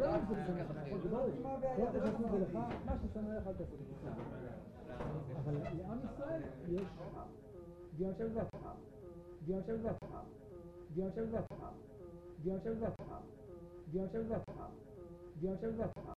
[0.00, 0.16] לא
[1.10, 1.26] לא.
[2.52, 3.76] לא מה ששנוא לך אל תעשו
[4.06, 4.12] לך.
[5.44, 6.88] אבל לעם ישראל יש
[7.92, 8.56] פגיעה של בת,
[9.40, 10.04] פגיעה של בת,
[10.94, 11.24] פגיעה של
[14.22, 14.50] בת,
[15.36, 15.54] פגיעה